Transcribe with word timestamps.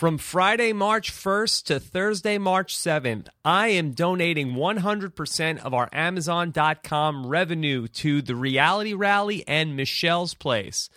From 0.00 0.16
Friday, 0.16 0.72
March 0.72 1.12
1st 1.12 1.64
to 1.64 1.78
Thursday, 1.78 2.38
March 2.38 2.74
7th, 2.74 3.28
I 3.44 3.68
am 3.68 3.90
donating 3.90 4.54
100% 4.54 5.58
of 5.58 5.74
our 5.74 5.90
Amazon.com 5.92 7.26
revenue 7.26 7.86
to 7.86 8.22
the 8.22 8.34
Reality 8.34 8.94
Rally 8.94 9.44
and 9.46 9.76
Michelle's 9.76 10.32
Place. 10.32 10.88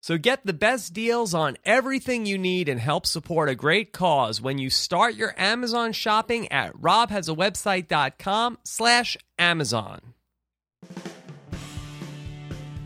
So 0.00 0.16
get 0.16 0.46
the 0.46 0.52
best 0.52 0.92
deals 0.92 1.34
on 1.34 1.56
everything 1.64 2.24
you 2.24 2.38
need 2.38 2.68
and 2.68 2.78
help 2.78 3.04
support 3.04 3.48
a 3.48 3.56
great 3.56 3.92
cause 3.92 4.40
when 4.40 4.58
you 4.58 4.70
start 4.70 5.16
your 5.16 5.34
Amazon 5.36 5.90
shopping 5.90 6.46
at 6.52 6.72
robhasawebsite.com 6.76 8.58
slash 8.62 9.16
Amazon. 9.40 10.13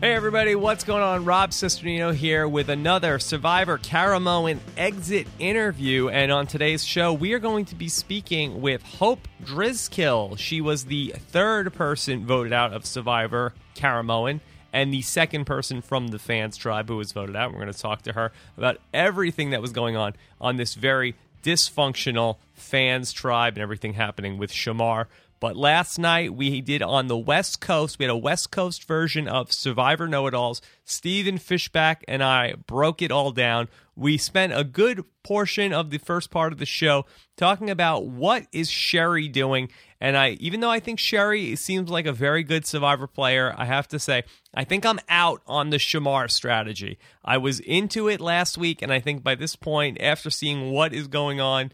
Hey 0.01 0.13
everybody, 0.13 0.55
what's 0.55 0.85
going 0.85 1.03
on? 1.03 1.25
Rob 1.25 1.49
Cesternino 1.49 2.15
here 2.15 2.47
with 2.47 2.69
another 2.69 3.19
Survivor 3.19 3.77
Caramoan 3.77 4.59
exit 4.77 5.27
interview. 5.39 6.07
And 6.07 6.31
on 6.31 6.47
today's 6.47 6.85
show, 6.85 7.11
we 7.11 7.33
are 7.33 7.39
going 7.39 7.65
to 7.65 7.75
be 7.75 7.89
speaking 7.89 8.61
with 8.61 8.81
Hope 8.81 9.27
Driskill. 9.43 10.37
She 10.37 10.61
was 10.61 10.85
the 10.85 11.13
third 11.17 11.73
person 11.73 12.25
voted 12.25 12.53
out 12.53 12.71
of 12.71 12.85
Survivor 12.85 13.51
Caramoan 13.75 14.39
and 14.71 14.93
the 14.93 15.01
second 15.01 15.43
person 15.43 15.81
from 15.81 16.07
the 16.07 16.19
fans 16.19 16.55
tribe 16.55 16.87
who 16.87 16.95
was 16.95 17.11
voted 17.11 17.35
out. 17.35 17.51
We're 17.51 17.59
going 17.59 17.73
to 17.73 17.77
talk 17.77 18.03
to 18.03 18.13
her 18.13 18.31
about 18.57 18.77
everything 18.93 19.49
that 19.49 19.61
was 19.61 19.73
going 19.73 19.97
on 19.97 20.13
on 20.39 20.55
this 20.55 20.75
very 20.75 21.15
dysfunctional 21.43 22.37
fans 22.53 23.11
tribe 23.11 23.55
and 23.55 23.61
everything 23.61 23.95
happening 23.95 24.37
with 24.37 24.53
Shamar. 24.53 25.07
But 25.39 25.55
last 25.55 25.97
night 25.97 26.33
we 26.33 26.59
did 26.59 26.81
on 26.81 27.07
the 27.07 27.17
West 27.17 27.61
Coast, 27.61 27.97
we 27.97 28.05
had 28.05 28.11
a 28.11 28.17
West 28.17 28.51
Coast 28.51 28.83
version 28.83 29.27
of 29.27 29.53
Survivor 29.53 30.07
Know 30.07 30.27
It 30.27 30.33
Alls. 30.33 30.61
Stephen 30.83 31.37
Fishbach 31.37 31.97
and 32.07 32.21
I 32.21 32.55
broke 32.67 33.01
it 33.01 33.11
all 33.11 33.31
down. 33.31 33.69
We 33.95 34.17
spent 34.17 34.53
a 34.53 34.63
good 34.63 35.03
portion 35.23 35.71
of 35.71 35.89
the 35.89 35.97
first 35.97 36.29
part 36.29 36.51
of 36.51 36.59
the 36.59 36.65
show 36.65 37.05
talking 37.37 37.69
about 37.69 38.05
what 38.05 38.47
is 38.51 38.69
Sherri 38.69 39.27
doing. 39.27 39.69
And 40.01 40.17
I 40.17 40.31
even 40.41 40.59
though 40.59 40.71
I 40.71 40.79
think 40.79 40.99
Sherri 40.99 41.55
seems 41.55 41.89
like 41.89 42.05
a 42.05 42.13
very 42.13 42.43
good 42.43 42.65
Survivor 42.65 43.07
player, 43.07 43.53
I 43.57 43.65
have 43.65 43.87
to 43.89 43.99
say, 43.99 44.23
I 44.53 44.65
think 44.65 44.85
I'm 44.85 44.99
out 45.07 45.41
on 45.47 45.69
the 45.69 45.77
Shamar 45.77 46.29
strategy. 46.29 46.97
I 47.23 47.37
was 47.37 47.59
into 47.61 48.07
it 48.07 48.19
last 48.19 48.57
week, 48.57 48.81
and 48.81 48.91
I 48.91 48.99
think 48.99 49.23
by 49.23 49.35
this 49.35 49.55
point, 49.55 50.01
after 50.01 50.29
seeing 50.29 50.71
what 50.71 50.93
is 50.93 51.07
going 51.07 51.39
on, 51.39 51.71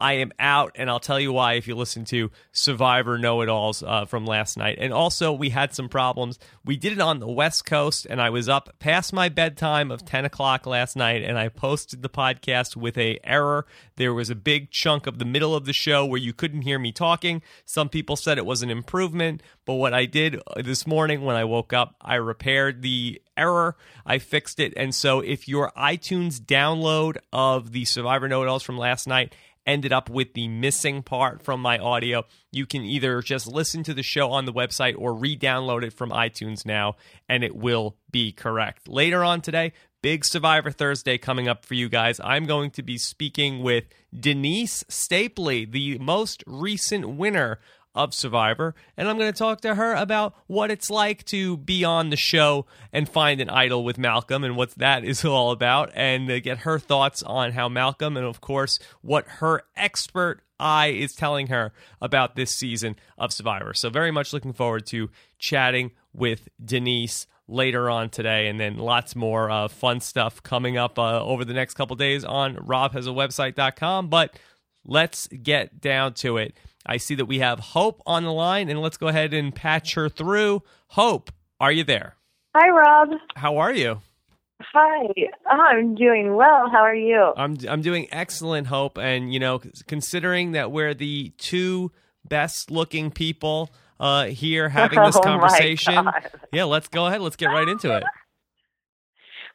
I 0.00 0.14
am 0.14 0.32
out, 0.38 0.72
and 0.76 0.88
I'll 0.88 1.00
tell 1.00 1.18
you 1.18 1.32
why 1.32 1.54
if 1.54 1.66
you 1.66 1.74
listen 1.74 2.04
to 2.06 2.30
Survivor 2.52 3.18
Know 3.18 3.40
It 3.40 3.48
Alls 3.48 3.82
uh, 3.82 4.04
from 4.04 4.26
last 4.26 4.56
night. 4.56 4.78
And 4.80 4.92
also, 4.92 5.32
we 5.32 5.50
had 5.50 5.74
some 5.74 5.88
problems. 5.88 6.38
We 6.64 6.76
did 6.76 6.92
it 6.92 7.00
on 7.00 7.18
the 7.18 7.28
West 7.28 7.64
Coast, 7.64 8.06
and 8.08 8.20
I 8.20 8.30
was 8.30 8.48
up 8.48 8.78
past 8.78 9.12
my 9.12 9.28
bedtime 9.28 9.90
of 9.90 10.04
10 10.04 10.24
o'clock 10.24 10.66
last 10.66 10.94
night, 10.94 11.22
and 11.22 11.36
I 11.36 11.48
posted 11.48 12.02
the 12.02 12.08
podcast 12.08 12.76
with 12.76 12.96
a 12.96 13.18
error. 13.24 13.66
There 13.96 14.14
was 14.14 14.30
a 14.30 14.36
big 14.36 14.70
chunk 14.70 15.08
of 15.08 15.18
the 15.18 15.24
middle 15.24 15.54
of 15.54 15.64
the 15.64 15.72
show 15.72 16.06
where 16.06 16.20
you 16.20 16.32
couldn't 16.32 16.62
hear 16.62 16.78
me 16.78 16.92
talking. 16.92 17.42
Some 17.64 17.88
people 17.88 18.14
said 18.14 18.38
it 18.38 18.46
was 18.46 18.62
an 18.62 18.70
improvement, 18.70 19.42
but 19.64 19.74
what 19.74 19.94
I 19.94 20.06
did 20.06 20.36
uh, 20.36 20.62
this 20.62 20.86
morning 20.86 21.22
when 21.22 21.34
I 21.34 21.44
woke 21.44 21.72
up, 21.72 21.96
I 22.00 22.14
repaired 22.14 22.82
the 22.82 23.20
error. 23.36 23.76
I 24.06 24.18
fixed 24.18 24.60
it. 24.60 24.72
And 24.76 24.94
so, 24.94 25.20
if 25.20 25.48
your 25.48 25.72
iTunes 25.76 26.40
download 26.40 27.18
of 27.32 27.72
the 27.72 27.84
Survivor 27.84 28.28
Know 28.28 28.42
It 28.42 28.48
Alls 28.48 28.62
from 28.62 28.78
last 28.78 29.06
night 29.06 29.34
ended 29.68 29.92
up 29.92 30.10
with 30.10 30.34
the 30.34 30.48
missing 30.48 31.02
part 31.02 31.42
from 31.42 31.60
my 31.60 31.78
audio, 31.78 32.24
you 32.50 32.66
can 32.66 32.82
either 32.82 33.20
just 33.20 33.46
listen 33.46 33.84
to 33.84 33.94
the 33.94 34.02
show 34.02 34.30
on 34.30 34.46
the 34.46 34.52
website 34.52 34.94
or 34.98 35.14
re 35.14 35.36
download 35.36 35.84
it 35.84 35.92
from 35.92 36.10
iTunes 36.10 36.66
now, 36.66 36.96
and 37.28 37.44
it 37.44 37.54
will 37.54 37.96
be 38.10 38.32
correct. 38.32 38.88
Later 38.88 39.22
on 39.22 39.40
today, 39.42 39.72
Big 40.00 40.24
Survivor 40.24 40.70
Thursday 40.70 41.18
coming 41.18 41.48
up 41.48 41.64
for 41.64 41.74
you 41.74 41.88
guys. 41.88 42.20
I'm 42.22 42.46
going 42.46 42.70
to 42.72 42.82
be 42.82 42.98
speaking 42.98 43.62
with 43.62 43.84
Denise 44.18 44.84
Stapley, 44.84 45.70
the 45.70 45.98
most 45.98 46.42
recent 46.46 47.08
winner 47.08 47.58
of 47.98 48.14
Survivor, 48.14 48.74
and 48.96 49.08
I'm 49.08 49.18
going 49.18 49.32
to 49.32 49.36
talk 49.36 49.60
to 49.62 49.74
her 49.74 49.94
about 49.94 50.34
what 50.46 50.70
it's 50.70 50.88
like 50.88 51.24
to 51.26 51.56
be 51.56 51.84
on 51.84 52.10
the 52.10 52.16
show 52.16 52.64
and 52.92 53.08
find 53.08 53.40
an 53.40 53.50
idol 53.50 53.84
with 53.84 53.98
Malcolm 53.98 54.44
and 54.44 54.56
what 54.56 54.70
that 54.76 55.04
is 55.04 55.24
all 55.24 55.50
about, 55.50 55.90
and 55.94 56.30
uh, 56.30 56.38
get 56.38 56.58
her 56.58 56.78
thoughts 56.78 57.22
on 57.24 57.52
how 57.52 57.68
Malcolm 57.68 58.16
and, 58.16 58.24
of 58.24 58.40
course, 58.40 58.78
what 59.02 59.26
her 59.26 59.64
expert 59.76 60.40
eye 60.60 60.88
is 60.88 61.14
telling 61.14 61.48
her 61.48 61.72
about 62.00 62.36
this 62.36 62.56
season 62.56 62.94
of 63.18 63.32
Survivor. 63.32 63.74
So, 63.74 63.90
very 63.90 64.12
much 64.12 64.32
looking 64.32 64.52
forward 64.52 64.86
to 64.86 65.10
chatting 65.38 65.90
with 66.12 66.48
Denise 66.64 67.26
later 67.48 67.90
on 67.90 68.10
today, 68.10 68.46
and 68.46 68.60
then 68.60 68.76
lots 68.76 69.16
more 69.16 69.50
uh, 69.50 69.68
fun 69.68 70.00
stuff 70.00 70.42
coming 70.42 70.76
up 70.76 70.98
uh, 70.98 71.24
over 71.24 71.44
the 71.44 71.54
next 71.54 71.74
couple 71.74 71.96
days 71.96 72.24
on 72.24 72.56
robhasawebsite.com. 72.56 74.08
But 74.08 74.38
let's 74.84 75.26
get 75.28 75.80
down 75.80 76.14
to 76.14 76.36
it. 76.36 76.54
I 76.88 76.96
see 76.96 77.14
that 77.16 77.26
we 77.26 77.40
have 77.40 77.60
Hope 77.60 78.02
on 78.06 78.24
the 78.24 78.32
line, 78.32 78.70
and 78.70 78.80
let's 78.80 78.96
go 78.96 79.08
ahead 79.08 79.34
and 79.34 79.54
patch 79.54 79.94
her 79.94 80.08
through. 80.08 80.62
Hope, 80.88 81.30
are 81.60 81.70
you 81.70 81.84
there? 81.84 82.16
Hi, 82.56 82.70
Rob. 82.70 83.10
How 83.36 83.58
are 83.58 83.72
you? 83.72 84.00
Hi. 84.60 85.06
I'm 85.46 85.94
doing 85.94 86.34
well. 86.34 86.68
How 86.72 86.78
are 86.78 86.94
you? 86.94 87.32
I'm 87.36 87.56
I'm 87.68 87.82
doing 87.82 88.08
excellent, 88.10 88.66
Hope, 88.66 88.98
and 88.98 89.32
you 89.32 89.38
know, 89.38 89.60
considering 89.86 90.52
that 90.52 90.72
we're 90.72 90.94
the 90.94 91.32
two 91.38 91.92
best 92.24 92.70
looking 92.70 93.10
people 93.10 93.70
uh, 94.00 94.26
here 94.26 94.68
having 94.68 95.00
this 95.00 95.16
Oh, 95.18 95.20
conversation, 95.20 96.08
yeah, 96.52 96.64
let's 96.64 96.88
go 96.88 97.06
ahead. 97.06 97.20
Let's 97.20 97.36
get 97.36 97.46
right 97.46 97.68
into 97.68 97.94
it. 97.94 98.02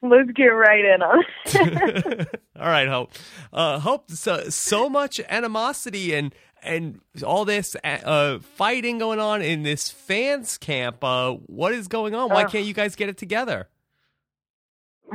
Let's 0.06 0.32
get 0.36 0.48
right 0.48 0.84
in 0.84 1.02
on 1.02 1.24
it. 1.46 2.28
all 2.60 2.68
right, 2.68 2.90
Hope. 2.90 3.14
Uh, 3.54 3.80
Hope. 3.80 4.12
So 4.12 4.50
so 4.50 4.90
much 4.90 5.22
animosity 5.30 6.14
and 6.14 6.36
and 6.64 7.00
all 7.26 7.46
this 7.46 7.76
uh, 7.84 8.40
fighting 8.40 8.98
going 8.98 9.20
on 9.20 9.42
in 9.42 9.64
this 9.64 9.90
fans 9.90 10.58
camp. 10.58 11.04
Uh, 11.04 11.34
what 11.34 11.74
is 11.74 11.88
going 11.88 12.16
on? 12.16 12.30
Why 12.30 12.46
can't 12.46 12.66
you 12.66 12.74
guys 12.74 12.96
get 12.96 13.10
it 13.10 13.18
together? 13.18 13.68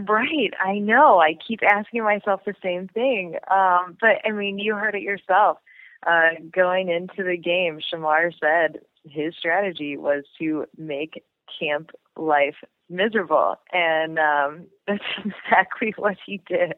right. 0.06 0.52
I 0.60 0.78
know. 0.78 1.18
I 1.18 1.36
keep 1.46 1.60
asking 1.62 2.02
myself 2.02 2.42
the 2.44 2.54
same 2.62 2.88
thing. 2.88 3.36
Um, 3.50 3.96
but 4.00 4.20
I 4.24 4.32
mean, 4.32 4.58
you 4.58 4.74
heard 4.74 4.94
it 4.94 5.02
yourself. 5.02 5.58
Uh, 6.06 6.30
going 6.52 6.88
into 6.88 7.24
the 7.24 7.36
game, 7.36 7.80
Shamar 7.80 8.32
said 8.38 8.80
his 9.04 9.34
strategy 9.36 9.96
was 9.96 10.24
to 10.38 10.66
make 10.76 11.24
camp 11.58 11.90
life 12.16 12.54
miserable. 12.88 13.56
And 13.72 14.18
um, 14.18 14.66
that's 14.86 15.02
exactly 15.24 15.94
what 15.96 16.16
he 16.24 16.40
did. 16.46 16.74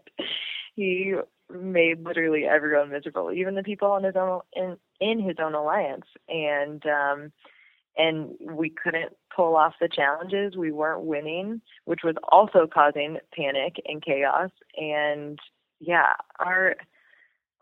He 0.74 1.14
made 1.52 2.04
literally 2.04 2.44
everyone 2.44 2.90
miserable, 2.90 3.32
even 3.32 3.54
the 3.54 3.62
people 3.62 3.96
in 3.96 4.04
his 4.04 4.16
own 4.16 4.40
in 4.52 4.76
in 5.00 5.20
his 5.20 5.36
own 5.42 5.54
alliance. 5.54 6.06
And 6.28 6.82
um 6.86 7.32
and 7.96 8.34
we 8.40 8.70
couldn't 8.70 9.12
pull 9.34 9.56
off 9.56 9.74
the 9.80 9.88
challenges. 9.88 10.56
We 10.56 10.72
weren't 10.72 11.02
winning, 11.02 11.60
which 11.84 12.00
was 12.04 12.14
also 12.30 12.66
causing 12.72 13.18
panic 13.34 13.76
and 13.86 14.02
chaos. 14.02 14.50
And 14.76 15.38
yeah, 15.80 16.12
our 16.38 16.76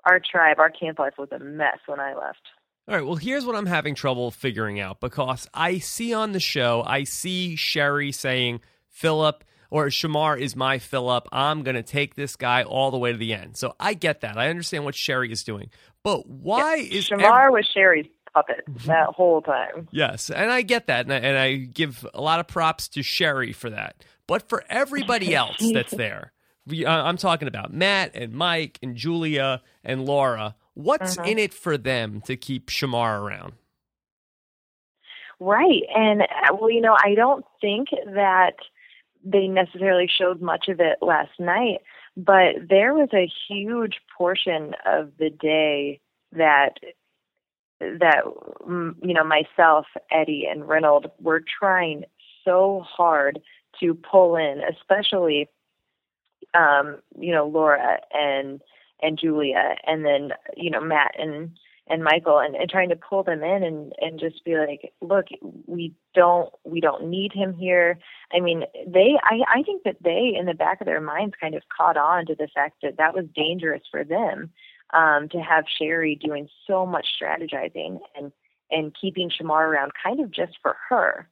our 0.04 0.20
tribe, 0.20 0.58
our 0.58 0.70
camp 0.70 0.98
life 0.98 1.14
was 1.18 1.28
a 1.32 1.38
mess 1.38 1.78
when 1.86 2.00
I 2.00 2.14
left. 2.14 2.42
All 2.86 2.94
right, 2.94 3.04
well, 3.04 3.16
here's 3.16 3.44
what 3.44 3.54
I'm 3.54 3.66
having 3.66 3.94
trouble 3.94 4.30
figuring 4.30 4.80
out 4.80 5.00
because 5.00 5.46
I 5.52 5.78
see 5.78 6.14
on 6.14 6.32
the 6.32 6.40
show, 6.40 6.82
I 6.86 7.04
see 7.04 7.54
Sherri 7.54 8.12
saying, 8.12 8.60
Phillip 8.88 9.44
or 9.70 9.86
Shamar 9.86 10.38
is 10.38 10.54
my 10.56 10.78
Phillip. 10.78 11.28
I'm 11.32 11.62
going 11.62 11.76
to 11.76 11.82
take 11.82 12.14
this 12.14 12.36
guy 12.36 12.62
all 12.62 12.90
the 12.90 12.98
way 12.98 13.12
to 13.12 13.18
the 13.18 13.34
end. 13.34 13.56
So 13.56 13.74
I 13.78 13.94
get 13.94 14.20
that. 14.22 14.36
I 14.38 14.48
understand 14.48 14.84
what 14.84 14.94
Sherri 14.94 15.30
is 15.32 15.42
doing. 15.44 15.70
But 16.02 16.28
why 16.28 16.76
is 16.76 17.08
Shamar 17.08 17.50
was 17.52 17.66
Sherri's 17.72 18.06
puppet 18.32 18.64
that 18.86 19.06
whole 19.08 19.40
time. 19.42 19.88
Yes, 19.90 20.30
and 20.30 20.50
I 20.50 20.62
get 20.62 20.86
that, 20.88 21.06
and 21.06 21.12
I, 21.12 21.16
and 21.16 21.38
I 21.38 21.54
give 21.56 22.06
a 22.12 22.20
lot 22.20 22.40
of 22.40 22.46
props 22.46 22.88
to 22.90 23.02
Sherri 23.02 23.52
for 23.52 23.70
that. 23.70 24.04
But 24.26 24.48
for 24.48 24.62
everybody 24.68 25.34
else 25.34 25.56
that's 25.72 25.94
there, 25.94 26.32
uh, 26.70 26.86
I'm 26.86 27.16
talking 27.16 27.48
about 27.48 27.72
Matt 27.72 28.12
and 28.14 28.32
Mike 28.34 28.78
and 28.82 28.96
Julia 28.96 29.62
and 29.82 30.04
Laura. 30.04 30.54
What's 30.74 31.16
Mhm. 31.16 31.26
in 31.32 31.38
it 31.38 31.54
for 31.54 31.76
them 31.78 32.20
to 32.26 32.36
keep 32.36 32.68
Shamar 32.68 33.18
around? 33.20 33.54
Right. 35.40 35.82
And 35.94 36.22
uh, 36.22 36.56
well, 36.60 36.70
you 36.70 36.80
know, 36.80 36.96
I 37.02 37.14
don't 37.14 37.44
think 37.60 37.88
that 38.14 38.54
they 39.30 39.46
necessarily 39.46 40.08
showed 40.08 40.40
much 40.40 40.68
of 40.68 40.80
it 40.80 40.98
last 41.02 41.38
night, 41.38 41.80
but 42.16 42.54
there 42.68 42.94
was 42.94 43.08
a 43.12 43.30
huge 43.48 44.00
portion 44.16 44.74
of 44.86 45.12
the 45.18 45.30
day 45.30 46.00
that 46.32 46.78
that 47.80 48.24
mm, 48.66 48.94
you 49.02 49.14
know 49.14 49.24
myself, 49.24 49.86
Eddie, 50.10 50.46
and 50.50 50.68
Reynolds 50.68 51.06
were 51.20 51.42
trying 51.58 52.04
so 52.44 52.84
hard 52.86 53.40
to 53.80 53.94
pull 53.94 54.36
in, 54.36 54.60
especially 54.68 55.48
um, 56.54 56.96
you 57.18 57.32
know 57.32 57.46
Laura 57.46 57.98
and 58.12 58.60
and 59.00 59.18
Julia, 59.18 59.76
and 59.86 60.04
then 60.04 60.32
you 60.56 60.70
know 60.70 60.80
Matt 60.80 61.14
and 61.18 61.50
and 61.90 62.04
Michael 62.04 62.38
and, 62.38 62.54
and 62.54 62.68
trying 62.68 62.88
to 62.90 62.96
pull 62.96 63.22
them 63.22 63.42
in 63.42 63.62
and 63.62 63.92
and 64.00 64.20
just 64.20 64.44
be 64.44 64.56
like, 64.56 64.92
look, 65.00 65.26
we 65.66 65.94
don't 66.14 66.50
we 66.64 66.80
don't 66.80 67.08
need 67.08 67.32
him 67.32 67.54
here. 67.54 67.98
I 68.32 68.40
mean, 68.40 68.64
they 68.86 69.18
I 69.22 69.40
I 69.48 69.62
think 69.62 69.84
that 69.84 69.96
they 70.02 70.34
in 70.38 70.46
the 70.46 70.54
back 70.54 70.80
of 70.80 70.86
their 70.86 71.00
minds 71.00 71.34
kind 71.40 71.54
of 71.54 71.62
caught 71.76 71.96
on 71.96 72.26
to 72.26 72.34
the 72.34 72.48
fact 72.54 72.76
that 72.82 72.96
that 72.98 73.14
was 73.14 73.24
dangerous 73.34 73.82
for 73.90 74.04
them 74.04 74.50
um, 74.92 75.28
to 75.30 75.38
have 75.38 75.64
Sherri 75.78 76.14
doing 76.14 76.48
so 76.66 76.86
much 76.86 77.06
strategizing 77.20 77.98
and 78.16 78.32
and 78.70 78.94
keeping 79.00 79.30
Shamar 79.30 79.66
around 79.66 79.92
kind 80.02 80.20
of 80.20 80.30
just 80.30 80.58
for 80.62 80.76
her. 80.88 81.28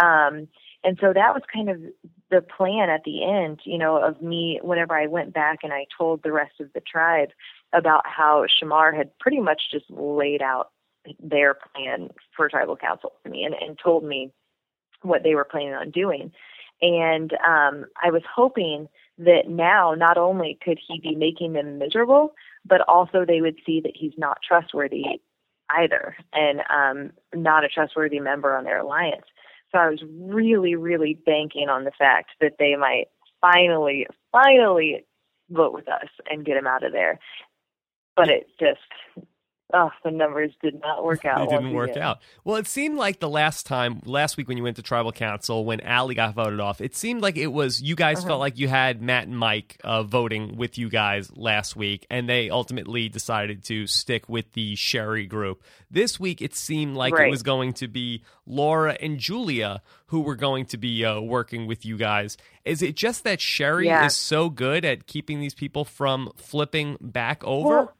Um, 0.00 0.48
and 0.84 0.98
so 1.00 1.12
that 1.12 1.34
was 1.34 1.42
kind 1.52 1.68
of 1.68 1.80
the 2.30 2.40
plan 2.40 2.90
at 2.90 3.02
the 3.04 3.24
end, 3.24 3.60
you 3.64 3.78
know, 3.78 3.96
of 3.96 4.22
me 4.22 4.60
whenever 4.62 4.94
I 4.94 5.06
went 5.06 5.32
back 5.32 5.60
and 5.62 5.72
I 5.72 5.86
told 5.96 6.22
the 6.22 6.32
rest 6.32 6.60
of 6.60 6.72
the 6.74 6.80
tribe 6.80 7.30
about 7.76 8.04
how 8.06 8.46
Shamar 8.46 8.96
had 8.96 9.16
pretty 9.18 9.40
much 9.40 9.62
just 9.70 9.84
laid 9.90 10.42
out 10.42 10.70
their 11.20 11.54
plan 11.54 12.10
for 12.36 12.48
tribal 12.48 12.76
council 12.76 13.12
to 13.24 13.30
me 13.30 13.44
and, 13.44 13.54
and 13.54 13.78
told 13.78 14.04
me 14.04 14.32
what 15.02 15.22
they 15.22 15.34
were 15.34 15.44
planning 15.44 15.74
on 15.74 15.90
doing. 15.90 16.32
And 16.82 17.32
um, 17.34 17.86
I 18.02 18.10
was 18.10 18.22
hoping 18.34 18.88
that 19.18 19.48
now 19.48 19.94
not 19.94 20.18
only 20.18 20.58
could 20.62 20.78
he 20.86 21.00
be 21.00 21.14
making 21.14 21.54
them 21.54 21.78
miserable, 21.78 22.34
but 22.64 22.82
also 22.82 23.24
they 23.24 23.40
would 23.40 23.56
see 23.64 23.80
that 23.80 23.92
he's 23.94 24.12
not 24.18 24.38
trustworthy 24.46 25.04
either 25.70 26.16
and 26.32 26.60
um, 26.70 27.12
not 27.34 27.64
a 27.64 27.68
trustworthy 27.68 28.20
member 28.20 28.56
on 28.56 28.64
their 28.64 28.78
alliance. 28.78 29.24
So 29.72 29.78
I 29.78 29.88
was 29.88 30.02
really, 30.08 30.74
really 30.74 31.14
banking 31.14 31.68
on 31.68 31.84
the 31.84 31.92
fact 31.98 32.30
that 32.40 32.56
they 32.58 32.76
might 32.76 33.06
finally, 33.40 34.06
finally 34.30 35.04
vote 35.50 35.72
with 35.72 35.88
us 35.88 36.08
and 36.30 36.44
get 36.44 36.56
him 36.56 36.66
out 36.66 36.84
of 36.84 36.92
there. 36.92 37.18
But 38.16 38.28
it 38.28 38.48
just 38.58 38.80
oh, 39.72 39.90
the 40.04 40.10
numbers 40.10 40.52
did 40.62 40.80
not 40.80 41.04
work 41.04 41.24
out. 41.24 41.36
They 41.46 41.56
didn't 41.56 41.74
work 41.74 41.90
again. 41.90 42.02
out. 42.02 42.18
Well, 42.44 42.56
it 42.56 42.66
seemed 42.66 42.96
like 42.96 43.20
the 43.20 43.28
last 43.28 43.66
time, 43.66 44.00
last 44.04 44.36
week 44.36 44.48
when 44.48 44.56
you 44.56 44.62
went 44.62 44.76
to 44.76 44.82
tribal 44.82 45.12
council, 45.12 45.64
when 45.64 45.80
Allie 45.80 46.14
got 46.14 46.34
voted 46.34 46.60
off, 46.60 46.80
it 46.80 46.96
seemed 46.96 47.22
like 47.22 47.36
it 47.36 47.48
was 47.48 47.80
you 47.82 47.94
guys 47.94 48.18
uh-huh. 48.18 48.28
felt 48.28 48.40
like 48.40 48.58
you 48.58 48.68
had 48.68 49.02
Matt 49.02 49.26
and 49.26 49.36
Mike 49.36 49.78
uh, 49.84 50.02
voting 50.02 50.56
with 50.56 50.78
you 50.78 50.88
guys 50.88 51.30
last 51.36 51.76
week, 51.76 52.06
and 52.10 52.28
they 52.28 52.50
ultimately 52.50 53.08
decided 53.08 53.64
to 53.64 53.86
stick 53.86 54.28
with 54.28 54.52
the 54.54 54.74
Sherri 54.76 55.26
group. 55.26 55.62
This 55.90 56.18
week, 56.18 56.40
it 56.40 56.54
seemed 56.54 56.96
like 56.96 57.14
right. 57.14 57.28
it 57.28 57.30
was 57.30 57.42
going 57.42 57.74
to 57.74 57.88
be 57.88 58.22
Laura 58.46 58.96
and 59.00 59.18
Julia 59.18 59.82
who 60.06 60.20
were 60.20 60.36
going 60.36 60.64
to 60.66 60.76
be 60.76 61.04
uh, 61.04 61.20
working 61.20 61.66
with 61.66 61.84
you 61.84 61.96
guys. 61.96 62.36
Is 62.64 62.80
it 62.80 62.94
just 62.94 63.24
that 63.24 63.40
Sherri 63.40 63.86
yeah. 63.86 64.06
is 64.06 64.16
so 64.16 64.50
good 64.50 64.84
at 64.84 65.06
keeping 65.06 65.40
these 65.40 65.54
people 65.54 65.84
from 65.84 66.30
flipping 66.36 66.96
back 67.00 67.42
over? 67.44 67.68
Well, 67.68 67.95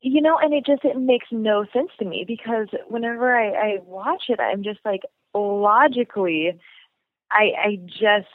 you 0.00 0.22
know, 0.22 0.38
and 0.38 0.54
it 0.54 0.64
just 0.66 0.84
it 0.84 0.96
makes 0.98 1.26
no 1.30 1.64
sense 1.72 1.90
to 1.98 2.04
me 2.04 2.24
because 2.26 2.68
whenever 2.88 3.36
I, 3.36 3.50
I 3.50 3.78
watch 3.84 4.24
it, 4.28 4.40
I'm 4.40 4.62
just 4.62 4.80
like 4.84 5.02
logically, 5.34 6.58
I 7.30 7.52
I 7.64 7.76
just 7.86 8.28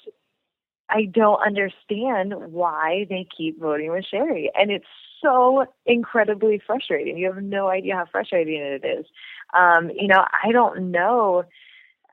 I 0.90 1.06
don't 1.06 1.42
understand 1.46 2.34
why 2.52 3.06
they 3.10 3.26
keep 3.36 3.60
voting 3.60 3.92
with 3.92 4.06
Sherri 4.06 4.52
and 4.56 4.72
it's 4.72 4.86
so 5.22 5.66
incredibly 5.86 6.62
frustrating. 6.66 7.18
You 7.18 7.34
have 7.34 7.42
no 7.44 7.70
idea 7.70 7.96
how 7.96 8.06
frustrating 8.12 8.60
it 8.60 8.84
is. 8.86 9.06
Um, 9.58 9.90
you 9.90 10.08
know, 10.08 10.26
I 10.44 10.52
don't 10.52 10.92
know. 10.92 11.46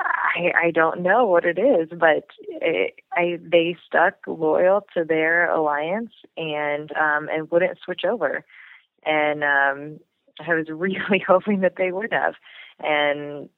I 0.00 0.52
I 0.66 0.70
don't 0.70 1.02
know 1.02 1.26
what 1.26 1.44
it 1.44 1.58
is, 1.58 1.88
but 1.98 2.24
it, 2.48 2.94
I 3.12 3.38
they 3.42 3.76
stuck 3.86 4.14
loyal 4.26 4.86
to 4.96 5.04
their 5.04 5.50
alliance 5.50 6.12
and 6.36 6.90
um 6.96 7.28
and 7.30 7.50
wouldn't 7.50 7.78
switch 7.84 8.04
over 8.04 8.44
and 9.04 9.42
um, 9.42 10.00
I 10.40 10.54
was 10.54 10.66
really 10.70 11.24
hoping 11.26 11.60
that 11.60 11.74
they 11.76 11.92
would 11.92 12.12
have. 12.12 12.34
And 12.78 13.48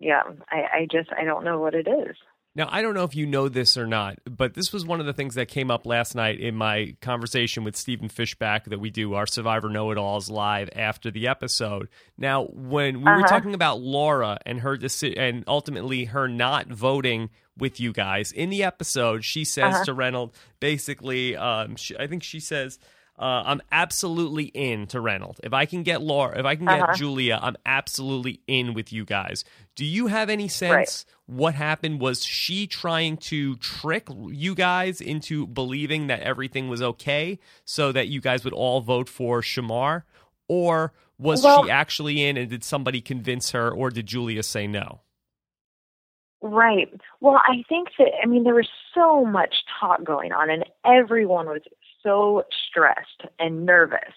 yeah, 0.00 0.22
I, 0.50 0.80
I 0.80 0.88
just 0.90 1.10
I 1.16 1.24
don't 1.24 1.44
know 1.44 1.58
what 1.58 1.74
it 1.74 1.88
is. 1.88 2.16
Now, 2.56 2.68
I 2.70 2.80
don't 2.80 2.94
know 2.94 3.04
if 3.04 3.14
you 3.14 3.26
know 3.26 3.50
this 3.50 3.76
or 3.76 3.86
not, 3.86 4.18
but 4.24 4.54
this 4.54 4.72
was 4.72 4.86
one 4.86 4.98
of 4.98 5.04
the 5.04 5.12
things 5.12 5.34
that 5.34 5.46
came 5.46 5.70
up 5.70 5.84
last 5.84 6.14
night 6.14 6.40
in 6.40 6.56
my 6.56 6.96
conversation 7.02 7.64
with 7.64 7.76
Stephen 7.76 8.08
Fishbach 8.08 8.64
that 8.64 8.80
we 8.80 8.88
do 8.88 9.12
our 9.12 9.26
Survivor 9.26 9.68
Know 9.68 9.90
It 9.90 9.98
Alls 9.98 10.30
live 10.30 10.70
after 10.74 11.10
the 11.10 11.28
episode. 11.28 11.88
Now, 12.16 12.44
when 12.44 13.02
we 13.02 13.06
uh-huh. 13.06 13.20
were 13.20 13.28
talking 13.28 13.52
about 13.52 13.82
Laura 13.82 14.38
and 14.46 14.60
her 14.60 14.78
deci- 14.78 15.18
and 15.18 15.44
ultimately 15.46 16.06
her 16.06 16.28
not 16.28 16.68
voting 16.68 17.28
with 17.58 17.78
you 17.78 17.92
guys 17.92 18.32
in 18.32 18.48
the 18.48 18.62
episode, 18.62 19.22
she 19.22 19.44
says 19.44 19.74
uh-huh. 19.74 19.84
to 19.84 19.92
Reynolds 19.92 20.34
basically, 20.58 21.36
um, 21.36 21.76
she, 21.76 21.94
I 21.98 22.06
think 22.06 22.22
she 22.22 22.40
says, 22.40 22.78
uh, 23.18 23.42
I'm 23.46 23.62
absolutely 23.72 24.44
in 24.44 24.86
to 24.88 25.00
Reynolds. 25.00 25.40
If 25.42 25.52
I 25.54 25.64
can 25.64 25.82
get 25.82 26.02
Laura, 26.02 26.38
if 26.38 26.44
I 26.44 26.54
can 26.54 26.66
get 26.66 26.82
uh-huh. 26.82 26.94
Julia, 26.96 27.38
I'm 27.40 27.56
absolutely 27.64 28.40
in 28.46 28.74
with 28.74 28.92
you 28.92 29.04
guys. 29.04 29.44
Do 29.74 29.84
you 29.84 30.08
have 30.08 30.28
any 30.28 30.48
sense 30.48 31.06
right. 31.06 31.36
what 31.36 31.54
happened? 31.54 32.00
Was 32.00 32.24
she 32.24 32.66
trying 32.66 33.16
to 33.18 33.56
trick 33.56 34.08
you 34.28 34.54
guys 34.54 35.00
into 35.00 35.46
believing 35.46 36.08
that 36.08 36.20
everything 36.20 36.68
was 36.68 36.82
okay 36.82 37.38
so 37.64 37.90
that 37.92 38.08
you 38.08 38.20
guys 38.20 38.44
would 38.44 38.52
all 38.52 38.82
vote 38.82 39.08
for 39.08 39.40
Shamar? 39.40 40.02
Or 40.48 40.92
was 41.18 41.42
well, 41.42 41.64
she 41.64 41.70
actually 41.70 42.22
in 42.22 42.36
and 42.36 42.50
did 42.50 42.64
somebody 42.64 43.00
convince 43.00 43.52
her 43.52 43.70
or 43.70 43.90
did 43.90 44.06
Julia 44.06 44.42
say 44.42 44.66
no? 44.66 45.00
Right. 46.42 46.88
Well, 47.20 47.36
I 47.36 47.64
think 47.68 47.88
that, 47.98 48.08
I 48.22 48.26
mean, 48.26 48.44
there 48.44 48.54
was 48.54 48.68
so 48.94 49.24
much 49.24 49.54
talk 49.80 50.04
going 50.04 50.32
on, 50.32 50.50
and 50.50 50.64
everyone 50.84 51.46
was 51.46 51.62
so 52.06 52.44
stressed 52.68 53.22
and 53.40 53.66
nervous. 53.66 54.14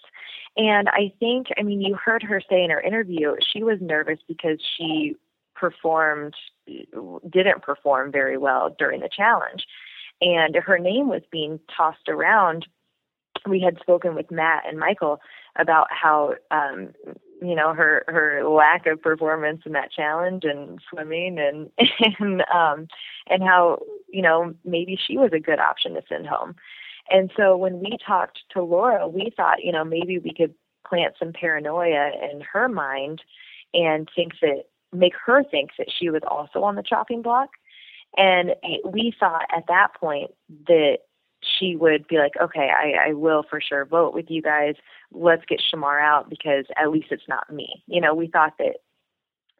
And 0.56 0.88
I 0.88 1.12
think, 1.18 1.48
I 1.58 1.62
mean, 1.62 1.80
you 1.80 1.96
heard 1.96 2.22
her 2.22 2.40
say 2.48 2.62
in 2.62 2.70
her 2.70 2.80
interview, 2.80 3.34
she 3.52 3.62
was 3.62 3.78
nervous 3.80 4.18
because 4.28 4.58
she 4.76 5.16
performed, 5.54 6.34
didn't 7.28 7.62
perform 7.62 8.12
very 8.12 8.38
well 8.38 8.74
during 8.78 9.00
the 9.00 9.08
challenge. 9.08 9.66
And 10.20 10.54
her 10.54 10.78
name 10.78 11.08
was 11.08 11.22
being 11.32 11.58
tossed 11.76 12.08
around. 12.08 12.66
We 13.48 13.60
had 13.60 13.78
spoken 13.80 14.14
with 14.14 14.30
Matt 14.30 14.64
and 14.66 14.78
Michael 14.78 15.20
about 15.56 15.88
how, 15.90 16.34
um, 16.50 16.90
you 17.42 17.54
know, 17.54 17.72
her, 17.72 18.04
her 18.06 18.44
lack 18.44 18.86
of 18.86 19.00
performance 19.00 19.62
in 19.64 19.72
that 19.72 19.92
challenge 19.92 20.44
and 20.44 20.78
swimming 20.90 21.38
and, 21.38 21.70
and, 22.18 22.42
um, 22.52 22.86
and 23.28 23.42
how, 23.42 23.78
you 24.08 24.20
know, 24.22 24.54
maybe 24.64 24.98
she 25.06 25.16
was 25.16 25.30
a 25.32 25.40
good 25.40 25.58
option 25.58 25.94
to 25.94 26.02
send 26.08 26.26
home. 26.26 26.54
And 27.08 27.30
so 27.36 27.56
when 27.56 27.80
we 27.80 27.96
talked 28.04 28.40
to 28.52 28.62
Laura, 28.62 29.08
we 29.08 29.32
thought, 29.36 29.62
you 29.64 29.72
know, 29.72 29.84
maybe 29.84 30.18
we 30.18 30.32
could 30.34 30.54
plant 30.86 31.14
some 31.18 31.32
paranoia 31.32 32.10
in 32.32 32.40
her 32.52 32.68
mind 32.68 33.22
and 33.72 34.08
think 34.14 34.32
that 34.42 34.64
make 34.92 35.14
her 35.24 35.44
think 35.44 35.70
that 35.78 35.88
she 35.90 36.10
was 36.10 36.22
also 36.28 36.62
on 36.62 36.74
the 36.74 36.82
chopping 36.82 37.22
block. 37.22 37.50
And 38.16 38.54
we 38.84 39.14
thought 39.18 39.46
at 39.56 39.64
that 39.68 39.94
point 39.98 40.32
that 40.66 40.98
she 41.42 41.76
would 41.76 42.06
be 42.08 42.18
like, 42.18 42.32
okay, 42.40 42.70
I, 42.70 43.10
I 43.10 43.12
will 43.14 43.44
for 43.48 43.60
sure 43.60 43.84
vote 43.84 44.14
with 44.14 44.26
you 44.28 44.42
guys. 44.42 44.74
Let's 45.12 45.44
get 45.48 45.60
Shamar 45.60 46.00
out 46.00 46.28
because 46.28 46.66
at 46.76 46.90
least 46.90 47.08
it's 47.10 47.28
not 47.28 47.52
me. 47.52 47.82
You 47.86 48.00
know, 48.00 48.14
we 48.14 48.26
thought 48.26 48.54
that 48.58 48.78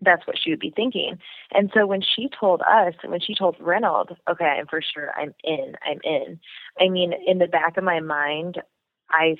that's 0.00 0.26
what 0.26 0.36
she 0.38 0.50
would 0.50 0.60
be 0.60 0.72
thinking. 0.74 1.18
And 1.52 1.70
so 1.74 1.86
when 1.86 2.00
she 2.02 2.28
told 2.28 2.62
us, 2.62 2.94
when 3.04 3.20
she 3.20 3.34
told 3.34 3.56
Reynolds, 3.60 4.12
okay, 4.28 4.44
I'm 4.44 4.66
for 4.66 4.80
sure, 4.82 5.12
I'm 5.16 5.34
in, 5.44 5.74
I'm 5.84 6.00
in. 6.04 6.40
I 6.80 6.88
mean, 6.88 7.12
in 7.26 7.38
the 7.38 7.46
back 7.46 7.76
of 7.76 7.84
my 7.84 8.00
mind, 8.00 8.60
I 9.10 9.36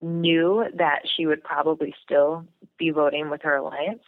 knew 0.00 0.64
that 0.74 1.02
she 1.16 1.26
would 1.26 1.42
probably 1.42 1.94
still 2.04 2.46
be 2.78 2.90
voting 2.90 3.30
with 3.30 3.42
her 3.42 3.56
alliance. 3.56 4.02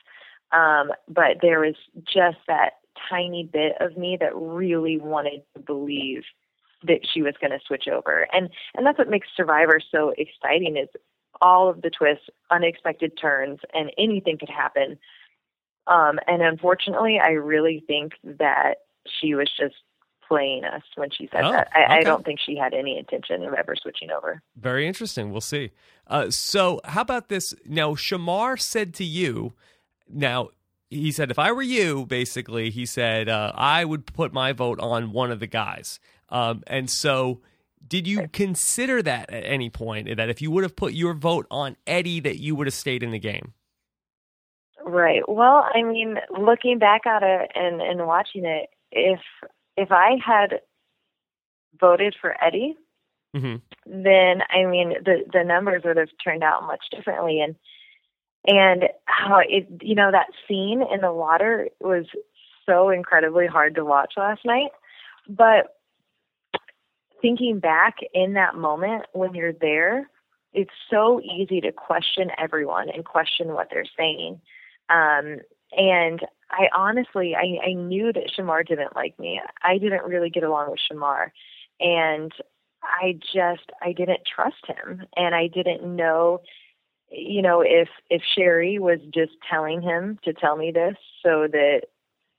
Um, 0.52 0.92
but 1.08 1.38
there 1.42 1.60
was 1.60 1.74
just 2.04 2.38
that 2.46 2.74
tiny 3.08 3.44
bit 3.44 3.72
of 3.80 3.96
me 3.96 4.16
that 4.20 4.36
really 4.36 4.98
wanted 4.98 5.42
to 5.54 5.60
believe 5.60 6.22
that 6.86 7.00
she 7.12 7.22
was 7.22 7.34
going 7.40 7.50
to 7.50 7.58
switch 7.66 7.88
over. 7.88 8.28
And 8.32 8.50
and 8.74 8.86
that's 8.86 8.98
what 8.98 9.08
makes 9.08 9.28
Survivor 9.36 9.80
so 9.90 10.12
exciting 10.16 10.76
is 10.76 10.88
all 11.40 11.68
of 11.68 11.82
the 11.82 11.90
twists, 11.90 12.28
unexpected 12.50 13.18
turns, 13.20 13.58
and 13.72 13.90
anything 13.98 14.38
could 14.38 14.50
happen 14.50 14.98
um, 15.86 16.18
and 16.26 16.42
unfortunately, 16.42 17.20
I 17.22 17.32
really 17.32 17.82
think 17.86 18.12
that 18.24 18.76
she 19.20 19.34
was 19.34 19.50
just 19.58 19.74
playing 20.26 20.64
us 20.64 20.82
when 20.96 21.10
she 21.10 21.28
said 21.32 21.44
oh, 21.44 21.52
that. 21.52 21.68
I, 21.74 21.84
okay. 21.84 21.94
I, 21.94 22.00
don't 22.02 22.24
think 22.24 22.40
she 22.40 22.56
had 22.56 22.72
any 22.72 22.98
intention 22.98 23.44
of 23.44 23.54
ever 23.54 23.74
switching 23.76 24.10
over. 24.10 24.42
Very 24.56 24.86
interesting. 24.86 25.30
We'll 25.30 25.40
see. 25.40 25.70
Uh, 26.06 26.30
so, 26.30 26.80
how 26.84 27.02
about 27.02 27.28
this? 27.28 27.54
Now, 27.66 27.94
Shamar 27.94 28.58
said 28.58 28.94
to 28.94 29.04
you, 29.04 29.52
now, 30.08 30.48
he 30.90 31.12
said, 31.12 31.30
if 31.30 31.38
I 31.38 31.52
were 31.52 31.62
you, 31.62 32.06
basically, 32.06 32.70
he 32.70 32.86
said, 32.86 33.28
uh, 33.28 33.52
I 33.54 33.84
would 33.84 34.06
put 34.06 34.32
my 34.32 34.52
vote 34.52 34.80
on 34.80 35.12
one 35.12 35.30
of 35.30 35.40
the 35.40 35.46
guys. 35.46 35.98
Um, 36.28 36.62
and 36.66 36.88
so, 36.88 37.40
did 37.86 38.06
you 38.06 38.28
consider 38.32 39.02
that 39.02 39.30
at 39.30 39.44
any 39.44 39.68
point 39.70 40.16
that 40.16 40.30
if 40.30 40.40
you 40.40 40.50
would 40.50 40.62
have 40.62 40.76
put 40.76 40.94
your 40.94 41.14
vote 41.14 41.46
on 41.50 41.76
Eddie, 41.86 42.20
that 42.20 42.38
you 42.38 42.54
would 42.54 42.66
have 42.66 42.74
stayed 42.74 43.02
in 43.02 43.10
the 43.10 43.18
game? 43.18 43.52
Right. 44.94 45.28
Well, 45.28 45.68
I 45.74 45.82
mean, 45.82 46.18
looking 46.30 46.78
back 46.78 47.04
at 47.04 47.24
it 47.24 47.50
and 47.56 47.82
and 47.82 48.06
watching 48.06 48.44
it, 48.44 48.68
if 48.92 49.18
if 49.76 49.90
I 49.90 50.12
had 50.24 50.60
voted 51.80 52.14
for 52.20 52.36
Eddie, 52.40 52.76
mm-hmm. 53.34 53.56
then 53.86 54.42
I 54.50 54.66
mean 54.66 54.94
the 55.04 55.24
the 55.32 55.42
numbers 55.42 55.82
would 55.84 55.96
have 55.96 56.10
turned 56.22 56.44
out 56.44 56.68
much 56.68 56.84
differently. 56.92 57.40
And 57.40 57.56
and 58.46 58.84
how 59.06 59.40
it, 59.40 59.66
you 59.82 59.96
know, 59.96 60.12
that 60.12 60.28
scene 60.46 60.80
in 60.92 61.00
the 61.00 61.12
water 61.12 61.70
was 61.80 62.04
so 62.64 62.90
incredibly 62.90 63.48
hard 63.48 63.74
to 63.74 63.84
watch 63.84 64.12
last 64.16 64.42
night. 64.44 64.70
But 65.28 65.74
thinking 67.20 67.58
back 67.58 67.96
in 68.12 68.34
that 68.34 68.54
moment 68.54 69.06
when 69.12 69.34
you're 69.34 69.54
there, 69.54 70.08
it's 70.52 70.70
so 70.88 71.20
easy 71.20 71.60
to 71.62 71.72
question 71.72 72.30
everyone 72.38 72.90
and 72.90 73.04
question 73.04 73.54
what 73.54 73.70
they're 73.72 73.86
saying. 73.98 74.40
Um, 74.88 75.38
and 75.76 76.20
I 76.50 76.68
honestly, 76.74 77.34
I, 77.34 77.70
I 77.70 77.72
knew 77.72 78.12
that 78.12 78.30
Shamar 78.36 78.66
didn't 78.66 78.94
like 78.94 79.18
me. 79.18 79.40
I 79.62 79.78
didn't 79.78 80.04
really 80.04 80.30
get 80.30 80.44
along 80.44 80.70
with 80.70 80.80
Shamar. 80.90 81.30
And 81.80 82.32
I 82.82 83.18
just, 83.34 83.70
I 83.82 83.92
didn't 83.92 84.20
trust 84.24 84.64
him. 84.66 85.04
And 85.16 85.34
I 85.34 85.48
didn't 85.48 85.84
know, 85.84 86.42
you 87.10 87.42
know, 87.42 87.60
if, 87.60 87.88
if 88.10 88.22
Sherri 88.36 88.78
was 88.78 89.00
just 89.12 89.32
telling 89.50 89.82
him 89.82 90.18
to 90.24 90.32
tell 90.32 90.56
me 90.56 90.70
this 90.70 90.96
so 91.22 91.48
that, 91.50 91.82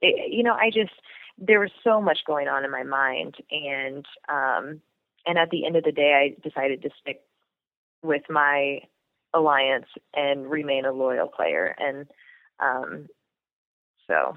it, 0.02 0.32
you 0.32 0.44
know, 0.44 0.54
I 0.54 0.70
just, 0.70 0.94
there 1.38 1.60
was 1.60 1.72
so 1.84 2.00
much 2.00 2.20
going 2.26 2.48
on 2.48 2.64
in 2.64 2.72
my 2.72 2.84
mind. 2.84 3.36
And, 3.52 4.06
um, 4.30 4.82
and 5.26 5.38
at 5.38 5.50
the 5.50 5.66
end 5.66 5.76
of 5.76 5.84
the 5.84 5.92
day, 5.92 6.36
I 6.38 6.48
decided 6.48 6.82
to 6.84 6.90
stick 7.02 7.22
with 8.02 8.22
my 8.30 8.80
alliance 9.34 9.88
and 10.14 10.50
remain 10.50 10.86
a 10.86 10.94
loyal 10.94 11.28
player. 11.28 11.76
And, 11.80 12.08
um, 12.60 13.08
so 14.08 14.36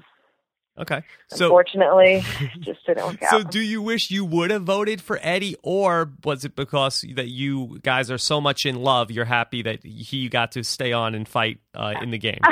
Okay. 0.79 1.03
So 1.27 1.45
unfortunately, 1.45 2.23
just 2.61 2.85
didn't 2.85 3.05
work 3.05 3.21
out. 3.23 3.29
So, 3.29 3.43
do 3.43 3.59
you 3.59 3.81
wish 3.81 4.11
you 4.11 4.23
would 4.23 4.49
have 4.49 4.63
voted 4.63 5.01
for 5.01 5.19
Eddie, 5.21 5.57
or 5.61 6.13
was 6.23 6.45
it 6.45 6.55
because 6.55 7.03
that 7.15 7.27
you 7.27 7.79
guys 7.83 8.09
are 8.09 8.17
so 8.17 8.39
much 8.39 8.65
in 8.65 8.77
love, 8.77 9.11
you're 9.11 9.25
happy 9.25 9.61
that 9.63 9.83
he 9.83 10.29
got 10.29 10.53
to 10.53 10.63
stay 10.63 10.93
on 10.93 11.15
and 11.15 11.27
fight 11.27 11.59
uh, 11.75 11.95
in 12.01 12.11
the 12.11 12.17
game? 12.17 12.39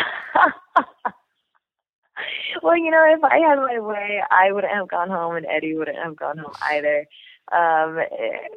well, 2.62 2.78
you 2.78 2.92
know, 2.92 3.06
if 3.16 3.24
I 3.24 3.38
had 3.38 3.56
my 3.56 3.80
way, 3.80 4.22
I 4.30 4.52
wouldn't 4.52 4.74
have 4.74 4.90
gone 4.90 5.10
home, 5.10 5.38
and 5.38 5.46
Eddie 5.46 5.76
wouldn't 5.76 5.98
have 5.98 6.18
gone 6.18 6.38
home 6.38 6.54
either. 6.64 7.06
Um, 7.54 8.00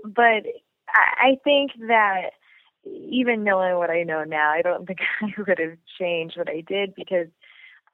but 0.05 0.43
I 0.93 1.39
think 1.45 1.71
that 1.87 2.31
even 2.85 3.45
knowing 3.45 3.77
what 3.77 3.91
I 3.91 4.03
know 4.03 4.25
now, 4.25 4.51
I 4.51 4.63
don't 4.63 4.87
think 4.87 5.01
I 5.23 5.29
would 5.39 5.59
have 5.59 5.79
changed 5.99 6.37
what 6.37 6.49
I 6.49 6.63
did 6.67 6.95
because 6.95 7.29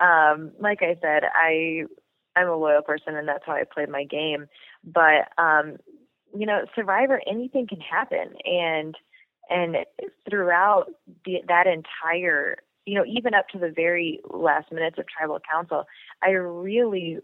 um, 0.00 0.52
like 0.60 0.82
I 0.82 0.96
said, 1.00 1.22
I 1.24 1.84
I'm 2.36 2.48
a 2.48 2.56
loyal 2.56 2.82
person 2.82 3.16
and 3.16 3.26
that's 3.26 3.44
how 3.46 3.52
I 3.52 3.64
played 3.64 3.88
my 3.88 4.04
game. 4.04 4.46
But 4.84 5.28
um, 5.38 5.76
you 6.36 6.46
know, 6.46 6.66
Survivor, 6.74 7.20
anything 7.26 7.66
can 7.66 7.80
happen, 7.80 8.34
and 8.44 8.94
and 9.48 9.76
throughout 10.28 10.86
the, 11.24 11.36
that 11.48 11.66
entire, 11.66 12.58
you 12.84 12.94
know, 12.94 13.04
even 13.06 13.32
up 13.32 13.48
to 13.48 13.58
the 13.58 13.72
very 13.74 14.20
last 14.28 14.72
minutes 14.72 14.98
of 14.98 15.06
tribal 15.06 15.38
council, 15.50 15.84
I 16.22 16.30
really 16.30 17.18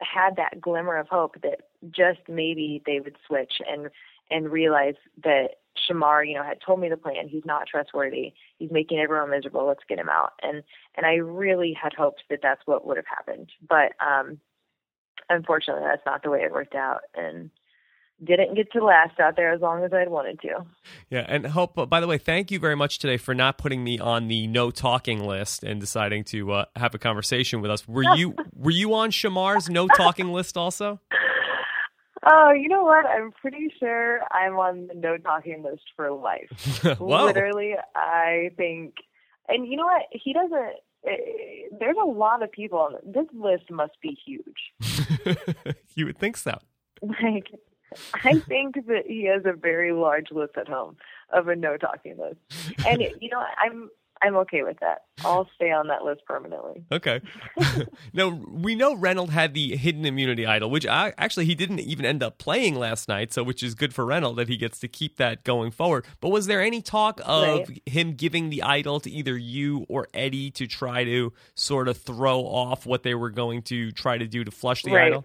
had 0.00 0.36
that 0.36 0.60
glimmer 0.60 0.96
of 0.96 1.08
hope 1.08 1.36
that 1.42 1.60
just 1.90 2.20
maybe 2.28 2.82
they 2.84 3.00
would 3.00 3.16
switch 3.26 3.54
and 3.70 3.88
and 4.30 4.50
realize 4.50 4.94
that 5.22 5.61
Shamar, 5.88 6.26
you 6.26 6.34
know, 6.34 6.44
had 6.44 6.58
told 6.64 6.80
me 6.80 6.88
the 6.88 6.96
plan. 6.96 7.28
He's 7.28 7.44
not 7.44 7.66
trustworthy. 7.66 8.32
He's 8.58 8.70
making 8.70 8.98
everyone 8.98 9.30
miserable. 9.30 9.66
Let's 9.66 9.84
get 9.88 9.98
him 9.98 10.08
out. 10.08 10.32
And 10.42 10.62
and 10.96 11.06
I 11.06 11.14
really 11.14 11.76
had 11.80 11.92
hoped 11.96 12.22
that 12.30 12.40
that's 12.42 12.62
what 12.66 12.86
would 12.86 12.96
have 12.96 13.06
happened. 13.06 13.50
But 13.68 13.92
um, 14.00 14.38
unfortunately, 15.28 15.84
that's 15.84 16.06
not 16.06 16.22
the 16.22 16.30
way 16.30 16.40
it 16.40 16.52
worked 16.52 16.74
out. 16.74 17.00
And 17.14 17.50
didn't 18.24 18.54
get 18.54 18.70
to 18.72 18.84
last 18.84 19.18
out 19.18 19.36
there 19.36 19.52
as 19.52 19.60
long 19.60 19.84
as 19.84 19.92
I'd 19.92 20.08
wanted 20.08 20.40
to. 20.42 20.64
Yeah, 21.10 21.24
and 21.28 21.46
Hope. 21.46 21.88
By 21.88 22.00
the 22.00 22.06
way, 22.06 22.18
thank 22.18 22.50
you 22.50 22.58
very 22.58 22.76
much 22.76 22.98
today 22.98 23.16
for 23.16 23.34
not 23.34 23.58
putting 23.58 23.82
me 23.82 23.98
on 23.98 24.28
the 24.28 24.46
no 24.46 24.70
talking 24.70 25.24
list 25.24 25.64
and 25.64 25.80
deciding 25.80 26.24
to 26.24 26.52
uh, 26.52 26.64
have 26.76 26.94
a 26.94 26.98
conversation 26.98 27.60
with 27.60 27.70
us. 27.70 27.86
Were 27.88 28.04
you 28.16 28.36
were 28.54 28.70
you 28.70 28.94
on 28.94 29.10
Shamar's 29.10 29.68
no 29.68 29.88
talking 29.88 30.32
list 30.32 30.56
also? 30.56 31.00
Oh, 32.24 32.52
you 32.52 32.68
know 32.68 32.84
what? 32.84 33.06
I'm 33.06 33.32
pretty 33.32 33.72
sure 33.80 34.20
I'm 34.30 34.54
on 34.54 34.86
the 34.86 34.94
no 34.94 35.16
talking 35.18 35.62
list 35.62 35.82
for 35.96 36.10
life. 36.12 36.48
Literally, 37.00 37.74
I 37.96 38.50
think, 38.56 38.94
and 39.48 39.66
you 39.66 39.76
know 39.76 39.86
what? 39.86 40.02
He 40.12 40.32
doesn't. 40.32 40.74
Eh, 41.04 41.68
there's 41.80 41.96
a 42.00 42.06
lot 42.06 42.42
of 42.42 42.52
people 42.52 42.78
on 42.78 42.94
this 43.04 43.26
list. 43.32 43.70
Must 43.70 44.00
be 44.00 44.16
huge. 44.24 45.66
you 45.96 46.06
would 46.06 46.18
think 46.18 46.36
so. 46.36 46.58
Like, 47.02 47.50
I 48.24 48.38
think 48.38 48.86
that 48.86 49.04
he 49.06 49.24
has 49.24 49.42
a 49.44 49.52
very 49.52 49.92
large 49.92 50.30
list 50.30 50.56
at 50.56 50.68
home 50.68 50.96
of 51.32 51.48
a 51.48 51.56
no 51.56 51.76
talking 51.76 52.16
list, 52.18 52.38
and 52.86 53.00
you 53.20 53.30
know, 53.30 53.44
I'm 53.58 53.90
I'm 54.22 54.36
okay 54.36 54.62
with 54.62 54.78
that. 54.80 55.02
I'll 55.24 55.48
stay 55.54 55.70
on 55.72 55.88
that 55.88 56.04
list 56.04 56.22
permanently. 56.26 56.84
Okay. 56.92 57.20
now 58.12 58.28
we 58.28 58.74
know 58.74 58.94
Reynolds 58.94 59.32
had 59.32 59.52
the 59.54 59.76
hidden 59.76 60.04
immunity 60.04 60.46
idol, 60.46 60.70
which 60.70 60.86
I, 60.86 61.12
actually 61.18 61.46
he 61.46 61.54
didn't 61.54 61.80
even 61.80 62.04
end 62.04 62.22
up 62.22 62.38
playing 62.38 62.76
last 62.76 63.08
night. 63.08 63.32
So, 63.32 63.42
which 63.42 63.62
is 63.62 63.74
good 63.74 63.92
for 63.92 64.04
Reynolds 64.04 64.36
that 64.36 64.48
he 64.48 64.56
gets 64.56 64.78
to 64.80 64.88
keep 64.88 65.16
that 65.16 65.44
going 65.44 65.70
forward. 65.70 66.04
But 66.20 66.28
was 66.28 66.46
there 66.46 66.62
any 66.62 66.82
talk 66.82 67.20
of 67.24 67.68
right. 67.68 67.82
him 67.86 68.14
giving 68.14 68.50
the 68.50 68.62
idol 68.62 69.00
to 69.00 69.10
either 69.10 69.36
you 69.36 69.86
or 69.88 70.08
Eddie 70.14 70.50
to 70.52 70.66
try 70.66 71.04
to 71.04 71.32
sort 71.54 71.88
of 71.88 71.96
throw 71.96 72.40
off 72.40 72.86
what 72.86 73.02
they 73.02 73.14
were 73.14 73.30
going 73.30 73.62
to 73.62 73.90
try 73.92 74.18
to 74.18 74.26
do 74.26 74.44
to 74.44 74.50
flush 74.50 74.82
the 74.82 74.92
right. 74.92 75.06
idol? 75.08 75.24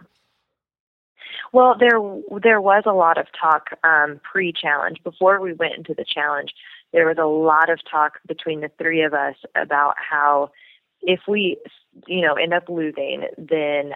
Well, 1.53 1.75
there 1.79 1.99
there 2.41 2.61
was 2.61 2.83
a 2.85 2.93
lot 2.93 3.17
of 3.17 3.27
talk 3.39 3.69
um, 3.83 4.19
pre-challenge 4.23 5.03
before 5.03 5.39
we 5.39 5.53
went 5.53 5.75
into 5.75 5.93
the 5.93 6.05
challenge 6.05 6.51
there 6.93 7.07
was 7.07 7.17
a 7.19 7.25
lot 7.25 7.69
of 7.69 7.79
talk 7.89 8.19
between 8.27 8.61
the 8.61 8.71
three 8.77 9.03
of 9.03 9.13
us 9.13 9.35
about 9.55 9.95
how 9.97 10.51
if 11.01 11.21
we, 11.27 11.57
you 12.07 12.21
know, 12.21 12.33
end 12.33 12.53
up 12.53 12.69
losing, 12.69 13.27
then 13.37 13.93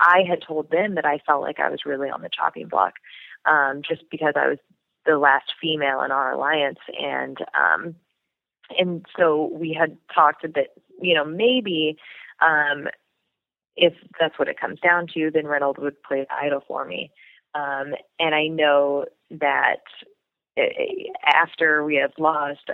I 0.00 0.22
had 0.28 0.42
told 0.46 0.70
them 0.70 0.94
that 0.94 1.06
I 1.06 1.18
felt 1.26 1.42
like 1.42 1.60
I 1.60 1.70
was 1.70 1.86
really 1.86 2.10
on 2.10 2.22
the 2.22 2.30
chopping 2.30 2.68
block, 2.68 2.94
um, 3.44 3.82
just 3.86 4.02
because 4.10 4.34
I 4.36 4.48
was 4.48 4.58
the 5.06 5.18
last 5.18 5.52
female 5.60 6.02
in 6.02 6.10
our 6.10 6.32
alliance, 6.32 6.78
and 7.00 7.38
um, 7.54 7.94
and 8.78 9.04
so 9.16 9.50
we 9.52 9.76
had 9.78 9.96
talked 10.14 10.42
that 10.42 10.68
you 11.00 11.14
know 11.14 11.24
maybe 11.24 11.96
um, 12.40 12.88
if 13.76 13.94
that's 14.18 14.38
what 14.38 14.48
it 14.48 14.60
comes 14.60 14.80
down 14.80 15.06
to, 15.14 15.30
then 15.30 15.46
Reynolds 15.46 15.78
would 15.80 16.02
play 16.02 16.26
the 16.28 16.34
idol 16.34 16.62
for 16.66 16.84
me, 16.84 17.10
um, 17.54 17.94
and 18.18 18.34
I 18.34 18.46
know 18.46 19.06
that 19.30 19.82
after 21.26 21.84
we 21.84 21.96
had 21.96 22.12
lost, 22.18 22.70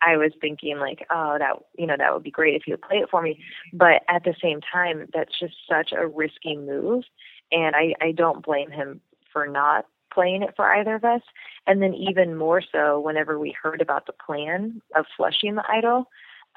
I 0.00 0.16
was 0.16 0.32
thinking 0.40 0.78
like, 0.78 1.06
oh, 1.10 1.36
that 1.38 1.56
you 1.76 1.86
know 1.86 1.96
that 1.96 2.12
would 2.12 2.22
be 2.22 2.30
great 2.30 2.54
if 2.54 2.66
you 2.66 2.74
would 2.74 2.82
play 2.82 2.98
it 2.98 3.10
for 3.10 3.22
me. 3.22 3.40
But 3.72 4.02
at 4.08 4.24
the 4.24 4.34
same 4.42 4.60
time, 4.60 5.08
that's 5.12 5.38
just 5.38 5.54
such 5.68 5.92
a 5.92 6.06
risky 6.06 6.56
move, 6.56 7.04
and 7.50 7.74
I 7.74 7.94
I 8.00 8.12
don't 8.12 8.44
blame 8.44 8.70
him 8.70 9.00
for 9.32 9.46
not 9.46 9.86
playing 10.12 10.42
it 10.42 10.54
for 10.54 10.72
either 10.72 10.94
of 10.94 11.04
us. 11.04 11.22
And 11.66 11.82
then 11.82 11.94
even 11.94 12.36
more 12.36 12.62
so, 12.62 13.00
whenever 13.00 13.38
we 13.38 13.54
heard 13.60 13.80
about 13.80 14.06
the 14.06 14.12
plan 14.12 14.80
of 14.94 15.06
flushing 15.16 15.56
the 15.56 15.64
idol, 15.68 16.04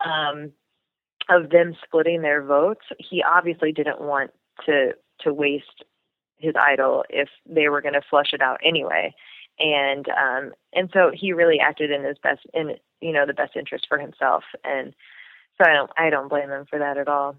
um, 0.05 0.51
of 1.29 1.50
them 1.50 1.75
splitting 1.83 2.21
their 2.21 2.43
votes, 2.43 2.86
he 3.00 3.24
obviously 3.24 3.71
didn't 3.71 4.01
want 4.01 4.31
to 4.65 4.91
to 5.21 5.33
waste 5.33 5.83
his 6.38 6.53
idol 6.55 7.03
if 7.09 7.29
they 7.47 7.67
were 7.67 7.81
going 7.81 7.95
to 7.95 8.01
flush 8.07 8.31
it 8.31 8.41
out 8.41 8.59
anyway 8.63 9.12
and 9.59 10.07
um 10.09 10.51
and 10.73 10.89
so 10.93 11.11
he 11.13 11.33
really 11.33 11.59
acted 11.59 11.91
in 11.91 12.03
his 12.03 12.17
best 12.21 12.41
in 12.53 12.75
you 13.01 13.11
know 13.11 13.25
the 13.25 13.33
best 13.33 13.55
interest 13.55 13.85
for 13.89 13.97
himself 13.97 14.43
and 14.63 14.93
so 15.57 15.69
I 15.69 15.73
don't 15.73 15.91
I 15.97 16.09
don't 16.09 16.27
blame 16.27 16.49
him 16.49 16.65
for 16.69 16.79
that 16.79 16.97
at 16.97 17.07
all. 17.07 17.35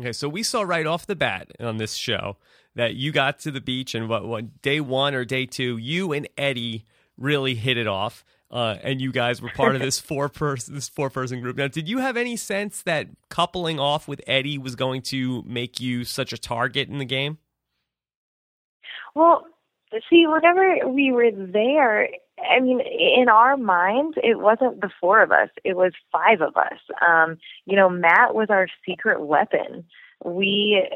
Okay, 0.00 0.12
so 0.12 0.28
we 0.28 0.42
saw 0.42 0.62
right 0.62 0.86
off 0.86 1.06
the 1.06 1.16
bat 1.16 1.50
on 1.60 1.76
this 1.76 1.94
show 1.94 2.36
that 2.74 2.94
you 2.94 3.10
got 3.10 3.40
to 3.40 3.50
the 3.50 3.60
beach 3.60 3.94
and 3.94 4.08
what 4.08 4.26
what 4.26 4.62
day 4.62 4.80
1 4.80 5.14
or 5.14 5.24
day 5.24 5.46
2 5.46 5.76
you 5.76 6.12
and 6.12 6.28
Eddie 6.36 6.84
really 7.16 7.54
hit 7.54 7.76
it 7.76 7.86
off. 7.86 8.24
Uh, 8.50 8.76
and 8.82 8.98
you 8.98 9.12
guys 9.12 9.42
were 9.42 9.50
part 9.50 9.74
of 9.74 9.82
this 9.82 10.00
four 10.00 10.30
person 10.30 10.74
this 10.74 10.88
four 10.88 11.10
person 11.10 11.42
group. 11.42 11.56
Now, 11.56 11.68
did 11.68 11.86
you 11.86 11.98
have 11.98 12.16
any 12.16 12.36
sense 12.36 12.80
that 12.82 13.08
coupling 13.28 13.78
off 13.78 14.08
with 14.08 14.22
Eddie 14.26 14.56
was 14.56 14.74
going 14.74 15.02
to 15.02 15.42
make 15.46 15.80
you 15.80 16.04
such 16.04 16.32
a 16.32 16.38
target 16.38 16.88
in 16.88 16.96
the 16.98 17.04
game? 17.04 17.36
Well, 19.14 19.44
see, 20.08 20.26
whenever 20.26 20.88
we 20.88 21.12
were 21.12 21.30
there, 21.30 22.08
I 22.50 22.60
mean, 22.60 22.80
in 22.80 23.28
our 23.28 23.56
minds, 23.56 24.16
it 24.22 24.38
wasn't 24.38 24.80
the 24.80 24.90
four 25.00 25.22
of 25.22 25.32
us; 25.32 25.48
it 25.64 25.76
was 25.76 25.92
five 26.12 26.40
of 26.40 26.56
us. 26.56 26.78
Um, 27.06 27.38
you 27.66 27.76
know, 27.76 27.88
Matt 27.88 28.34
was 28.34 28.48
our 28.50 28.68
secret 28.86 29.20
weapon. 29.20 29.84
We 30.24 30.88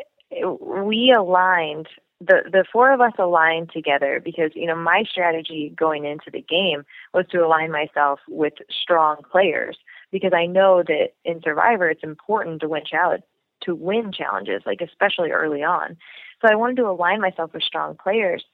we 0.61 1.13
aligned 1.17 1.89
the 2.21 2.43
the 2.51 2.65
four 2.73 2.93
of 2.93 3.01
us 3.01 3.13
aligned 3.19 3.71
together 3.73 4.21
because 4.25 4.51
you 4.55 4.67
know 4.67 4.77
my 4.77 5.05
strategy 5.11 5.73
going 5.77 6.05
into 6.05 6.31
the 6.31 6.43
game 6.43 6.85
was 7.13 7.27
to 7.31 7.45
align 7.45 7.73
myself 7.73 8.21
with 8.29 8.55
strong 8.71 9.19
players 9.31 9.77
because 10.11 10.33
I 10.35 10.47
know 10.47 10.83
that 10.87 11.11
in 11.25 11.41
Survivor 11.43 11.91
it's 11.91 12.05
important 12.05 12.61
to 12.61 12.69
win 12.69 12.85
challenge 12.89 13.25
to 13.63 13.75
win 13.75 14.13
challenges 14.13 14.63
like 14.67 14.81
especially 14.81 15.31
early 15.31 15.63
on. 15.63 15.97
So 16.41 16.49
I 16.51 16.57
wanted 16.57 16.77
to 16.79 16.89
align 16.89 17.21
myself 17.21 17.53
with 17.55 17.63
strong 17.63 17.97
players 17.97 18.45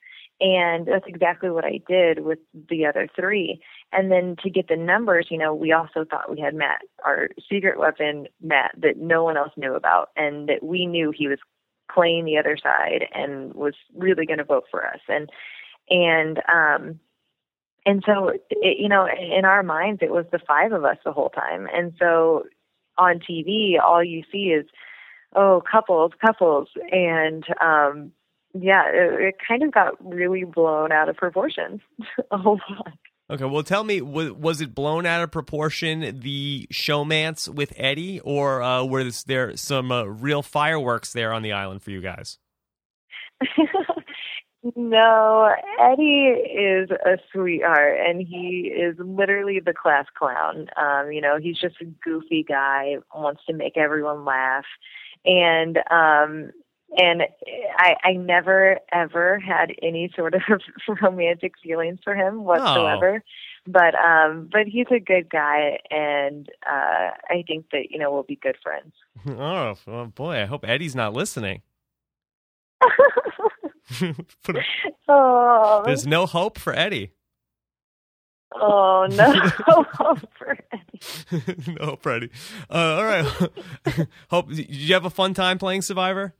And 0.40 0.87
that's 0.87 1.07
exactly 1.07 1.50
what 1.50 1.64
I 1.64 1.80
did 1.88 2.21
with 2.21 2.38
the 2.71 2.87
other 2.87 3.09
three. 3.16 3.61
And 3.92 4.12
then 4.12 4.37
to 4.45 4.50
get 4.50 4.68
the 4.68 4.76
numbers, 4.76 5.26
you 5.30 5.38
know, 5.38 5.52
we 5.52 5.73
also 5.73 6.04
thought 6.04 6.30
we 6.30 6.40
had 6.40 6.54
Matt, 6.54 6.83
our 7.04 7.28
secret 7.50 7.78
weapon, 7.78 8.28
Matt, 8.40 8.73
that 8.78 8.99
no 8.99 9.25
one 9.25 9.37
else 9.37 9.52
knew 9.57 9.75
about, 9.75 10.11
and 10.16 10.49
that 10.49 10.62
we 10.62 10.87
knew 10.87 11.11
he 11.11 11.26
was 11.26 11.38
playing 11.92 12.25
the 12.25 12.38
other 12.38 12.57
side 12.57 13.07
and 13.12 13.52
was 13.54 13.75
really 13.97 14.26
going 14.26 14.38
to 14.38 14.45
vote 14.45 14.64
for 14.71 14.87
us. 14.87 15.00
And 15.09 15.28
and 15.90 16.38
um 16.52 17.00
and 17.87 18.02
so 18.07 18.28
it, 18.50 18.78
you 18.78 18.88
know 18.88 19.07
in 19.07 19.45
our 19.45 19.62
minds 19.62 20.00
it 20.02 20.11
was 20.11 20.26
the 20.30 20.38
five 20.47 20.73
of 20.73 20.85
us 20.85 20.97
the 21.04 21.12
whole 21.12 21.30
time 21.30 21.66
and 21.73 21.95
so 21.99 22.45
on 22.97 23.18
tv 23.18 23.80
all 23.83 24.02
you 24.02 24.23
see 24.30 24.49
is 24.49 24.66
oh 25.35 25.62
couples 25.71 26.12
couples 26.25 26.68
and 26.90 27.45
um 27.61 28.12
yeah 28.55 28.85
it, 28.88 29.21
it 29.21 29.35
kind 29.47 29.62
of 29.62 29.73
got 29.73 29.95
really 30.05 30.45
blown 30.45 30.93
out 30.93 31.09
of 31.09 31.17
proportion 31.17 31.81
a 32.31 32.38
whole 32.38 32.61
lot 32.71 32.93
Okay, 33.31 33.45
well, 33.45 33.62
tell 33.62 33.85
me, 33.85 34.00
was, 34.00 34.33
was 34.33 34.62
it 34.62 34.75
blown 34.75 35.05
out 35.05 35.23
of 35.23 35.31
proportion 35.31 36.21
the 36.21 36.67
showmance 36.73 37.47
with 37.47 37.75
Eddie, 37.76 38.21
or 38.21 38.62
uh, 38.62 38.83
was 38.85 39.25
there 39.25 39.55
some 39.55 39.93
uh, 39.93 40.05
real 40.05 40.40
fireworks 40.40 41.12
there 41.12 41.35
on 41.35 41.43
the 41.43 41.52
island 41.52 41.83
for 41.83 41.90
you 41.90 42.00
guys? 42.00 42.38
No, 44.75 45.55
Eddie 45.81 46.26
is 46.26 46.90
a 46.90 47.19
sweetheart, 47.33 47.97
and 48.05 48.21
he 48.21 48.73
is 48.75 48.97
literally 48.99 49.61
the 49.64 49.73
class 49.73 50.07
clown. 50.19 50.67
Um, 50.76 51.12
you 51.12 51.21
know, 51.21 51.38
he's 51.40 51.59
just 51.59 51.76
a 51.81 51.85
goofy 51.85 52.45
guy, 52.47 52.97
wants 53.14 53.43
to 53.47 53.55
make 53.55 53.76
everyone 53.76 54.25
laugh, 54.25 54.64
and 55.25 55.78
um, 55.90 56.50
and 56.97 57.23
I, 57.78 57.95
I 58.02 58.12
never 58.12 58.78
ever 58.92 59.38
had 59.38 59.73
any 59.83 60.11
sort 60.16 60.35
of 60.35 60.42
romantic 61.02 61.54
feelings 61.62 61.99
for 62.02 62.14
him 62.14 62.45
whatsoever. 62.45 63.23
Oh. 63.25 63.30
But 63.66 63.95
um, 63.95 64.49
but 64.50 64.66
he's 64.66 64.87
a 64.90 64.99
good 64.99 65.28
guy, 65.28 65.78
and 65.90 66.49
uh, 66.66 67.11
I 67.28 67.45
think 67.47 67.66
that 67.73 67.90
you 67.90 67.99
know 67.99 68.11
we'll 68.11 68.23
be 68.23 68.38
good 68.40 68.57
friends. 68.62 68.92
Oh, 69.28 69.75
oh 69.87 70.07
boy! 70.07 70.40
I 70.40 70.47
hope 70.47 70.64
Eddie's 70.66 70.95
not 70.95 71.12
listening. 71.12 71.61
oh. 75.09 75.83
There's 75.85 76.07
no 76.07 76.25
hope 76.25 76.57
for 76.59 76.73
Eddie. 76.73 77.12
Oh 78.54 79.07
no 79.11 79.33
hope 79.92 80.21
for 80.38 80.57
Eddie. 80.73 81.75
no 81.78 81.87
hope 81.87 82.02
for 82.02 82.12
Eddie. 82.12 82.30
Uh, 82.71 82.95
all 82.97 83.04
right. 83.04 83.50
hope. 84.30 84.49
Did 84.50 84.71
you 84.71 84.95
have 84.95 85.04
a 85.04 85.11
fun 85.11 85.35
time 85.35 85.59
playing 85.59 85.83
Survivor? 85.83 86.35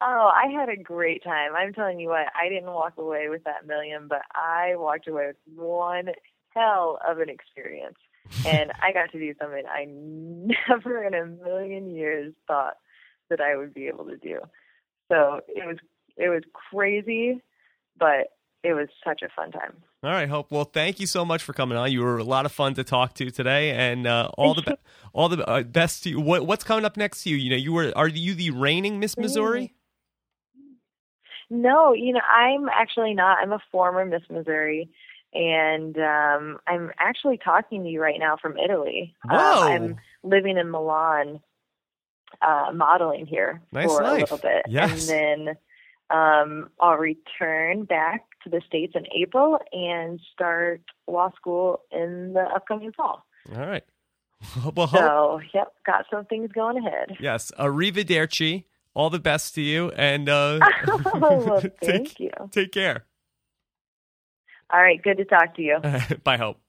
Oh, 0.00 0.30
I 0.32 0.50
had 0.52 0.68
a 0.68 0.76
great 0.76 1.24
time. 1.24 1.52
I'm 1.56 1.72
telling 1.72 1.98
you 1.98 2.08
what, 2.08 2.26
I 2.34 2.48
didn't 2.48 2.72
walk 2.72 2.94
away 2.98 3.28
with 3.28 3.44
that 3.44 3.66
million, 3.66 4.06
but 4.08 4.22
I 4.34 4.74
walked 4.76 5.08
away 5.08 5.28
with 5.28 5.56
one 5.56 6.10
hell 6.54 6.98
of 7.06 7.18
an 7.18 7.28
experience. 7.28 7.98
and 8.46 8.72
I 8.82 8.92
got 8.92 9.10
to 9.12 9.18
do 9.18 9.34
something 9.40 9.62
I 9.66 9.86
never 9.88 11.02
in 11.04 11.14
a 11.14 11.26
million 11.26 11.94
years 11.94 12.34
thought 12.46 12.76
that 13.30 13.40
I 13.40 13.56
would 13.56 13.74
be 13.74 13.88
able 13.88 14.04
to 14.06 14.16
do. 14.16 14.40
So 15.08 15.40
it 15.48 15.66
was 15.66 15.78
it 16.16 16.28
was 16.28 16.42
crazy, 16.52 17.40
but 17.98 18.32
it 18.62 18.74
was 18.74 18.88
such 19.04 19.22
a 19.22 19.28
fun 19.34 19.52
time. 19.52 19.74
All 20.02 20.10
right, 20.10 20.28
Hope. 20.28 20.50
Well, 20.50 20.64
thank 20.64 21.00
you 21.00 21.06
so 21.06 21.24
much 21.24 21.42
for 21.42 21.52
coming 21.52 21.78
on. 21.78 21.90
You 21.90 22.02
were 22.02 22.18
a 22.18 22.24
lot 22.24 22.44
of 22.44 22.52
fun 22.52 22.74
to 22.74 22.84
talk 22.84 23.14
to 23.14 23.30
today, 23.30 23.70
and 23.70 24.06
uh, 24.06 24.30
all 24.36 24.54
the 24.54 24.78
all 25.12 25.28
the 25.28 25.48
uh, 25.48 25.62
best 25.62 26.02
to 26.04 26.10
you. 26.10 26.20
What, 26.20 26.46
what's 26.46 26.64
coming 26.64 26.84
up 26.84 26.96
next 26.96 27.22
to 27.22 27.30
you? 27.30 27.36
You 27.36 27.50
know, 27.50 27.56
you 27.56 27.72
were 27.72 27.92
are 27.96 28.08
you 28.08 28.34
the 28.34 28.50
reigning 28.50 29.00
Miss 29.00 29.16
Missouri? 29.16 29.74
No, 31.50 31.92
you 31.92 32.12
know, 32.12 32.20
I'm 32.20 32.68
actually 32.68 33.14
not. 33.14 33.38
I'm 33.40 33.52
a 33.52 33.60
former 33.72 34.04
Miss 34.04 34.22
Missouri, 34.30 34.90
and 35.32 35.96
um, 35.96 36.58
I'm 36.66 36.90
actually 36.98 37.38
talking 37.38 37.84
to 37.84 37.88
you 37.88 38.00
right 38.00 38.18
now 38.18 38.36
from 38.36 38.58
Italy. 38.58 39.14
Um, 39.30 39.36
Whoa! 39.36 39.62
I'm 39.62 39.96
living 40.22 40.58
in 40.58 40.70
Milan, 40.70 41.40
uh, 42.42 42.70
modeling 42.74 43.26
here 43.26 43.62
nice 43.72 43.86
for 43.86 44.02
life. 44.02 44.18
a 44.18 44.20
little 44.20 44.38
bit, 44.38 44.62
yes. 44.68 45.08
and 45.08 45.48
then 45.48 45.56
um, 46.10 46.70
I'll 46.80 46.96
return 46.96 47.84
back 47.84 48.26
to 48.44 48.50
the 48.50 48.60
States 48.66 48.94
in 48.94 49.04
April 49.14 49.58
and 49.72 50.20
start 50.32 50.82
law 51.06 51.30
school 51.36 51.82
in 51.90 52.32
the 52.34 52.42
upcoming 52.42 52.92
fall. 52.92 53.24
All 53.54 53.66
right. 53.66 53.84
Well, 54.76 54.86
so, 54.86 55.40
yep, 55.52 55.72
got 55.84 56.06
some 56.08 56.24
things 56.26 56.52
going 56.52 56.76
ahead. 56.76 57.16
Yes. 57.18 57.50
Arrivederci. 57.58 58.64
All 58.98 59.10
the 59.10 59.20
best 59.20 59.54
to 59.54 59.60
you. 59.62 59.92
And 59.92 60.28
uh, 60.28 60.58
oh, 60.88 61.02
well, 61.14 61.60
thank 61.80 62.08
take, 62.08 62.18
you. 62.20 62.30
Take 62.50 62.72
care. 62.72 63.06
All 64.70 64.82
right. 64.82 65.00
Good 65.00 65.18
to 65.18 65.24
talk 65.24 65.54
to 65.54 65.62
you. 65.62 65.78
Bye, 66.24 66.36
Hope. 66.36 66.60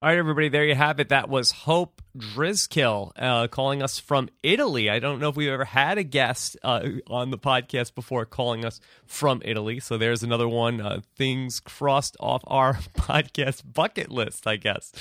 All 0.00 0.08
right, 0.08 0.18
everybody, 0.18 0.48
there 0.48 0.64
you 0.64 0.74
have 0.74 0.98
it. 1.00 1.10
That 1.10 1.28
was 1.28 1.50
Hope 1.52 2.01
Driskill 2.16 3.12
uh, 3.16 3.46
calling 3.48 3.82
us 3.82 3.98
from 3.98 4.28
Italy. 4.42 4.90
I 4.90 4.98
don't 4.98 5.18
know 5.18 5.30
if 5.30 5.36
we've 5.36 5.48
ever 5.48 5.64
had 5.64 5.96
a 5.96 6.02
guest 6.02 6.56
uh, 6.62 6.86
on 7.06 7.30
the 7.30 7.38
podcast 7.38 7.94
before 7.94 8.26
calling 8.26 8.64
us 8.64 8.80
from 9.06 9.40
Italy. 9.44 9.80
So 9.80 9.96
there's 9.96 10.22
another 10.22 10.48
one. 10.48 10.80
Uh, 10.80 11.00
things 11.16 11.60
crossed 11.60 12.16
off 12.20 12.42
our 12.46 12.74
podcast 12.96 13.62
bucket 13.72 14.10
list, 14.10 14.46
I 14.46 14.56
guess. 14.56 14.92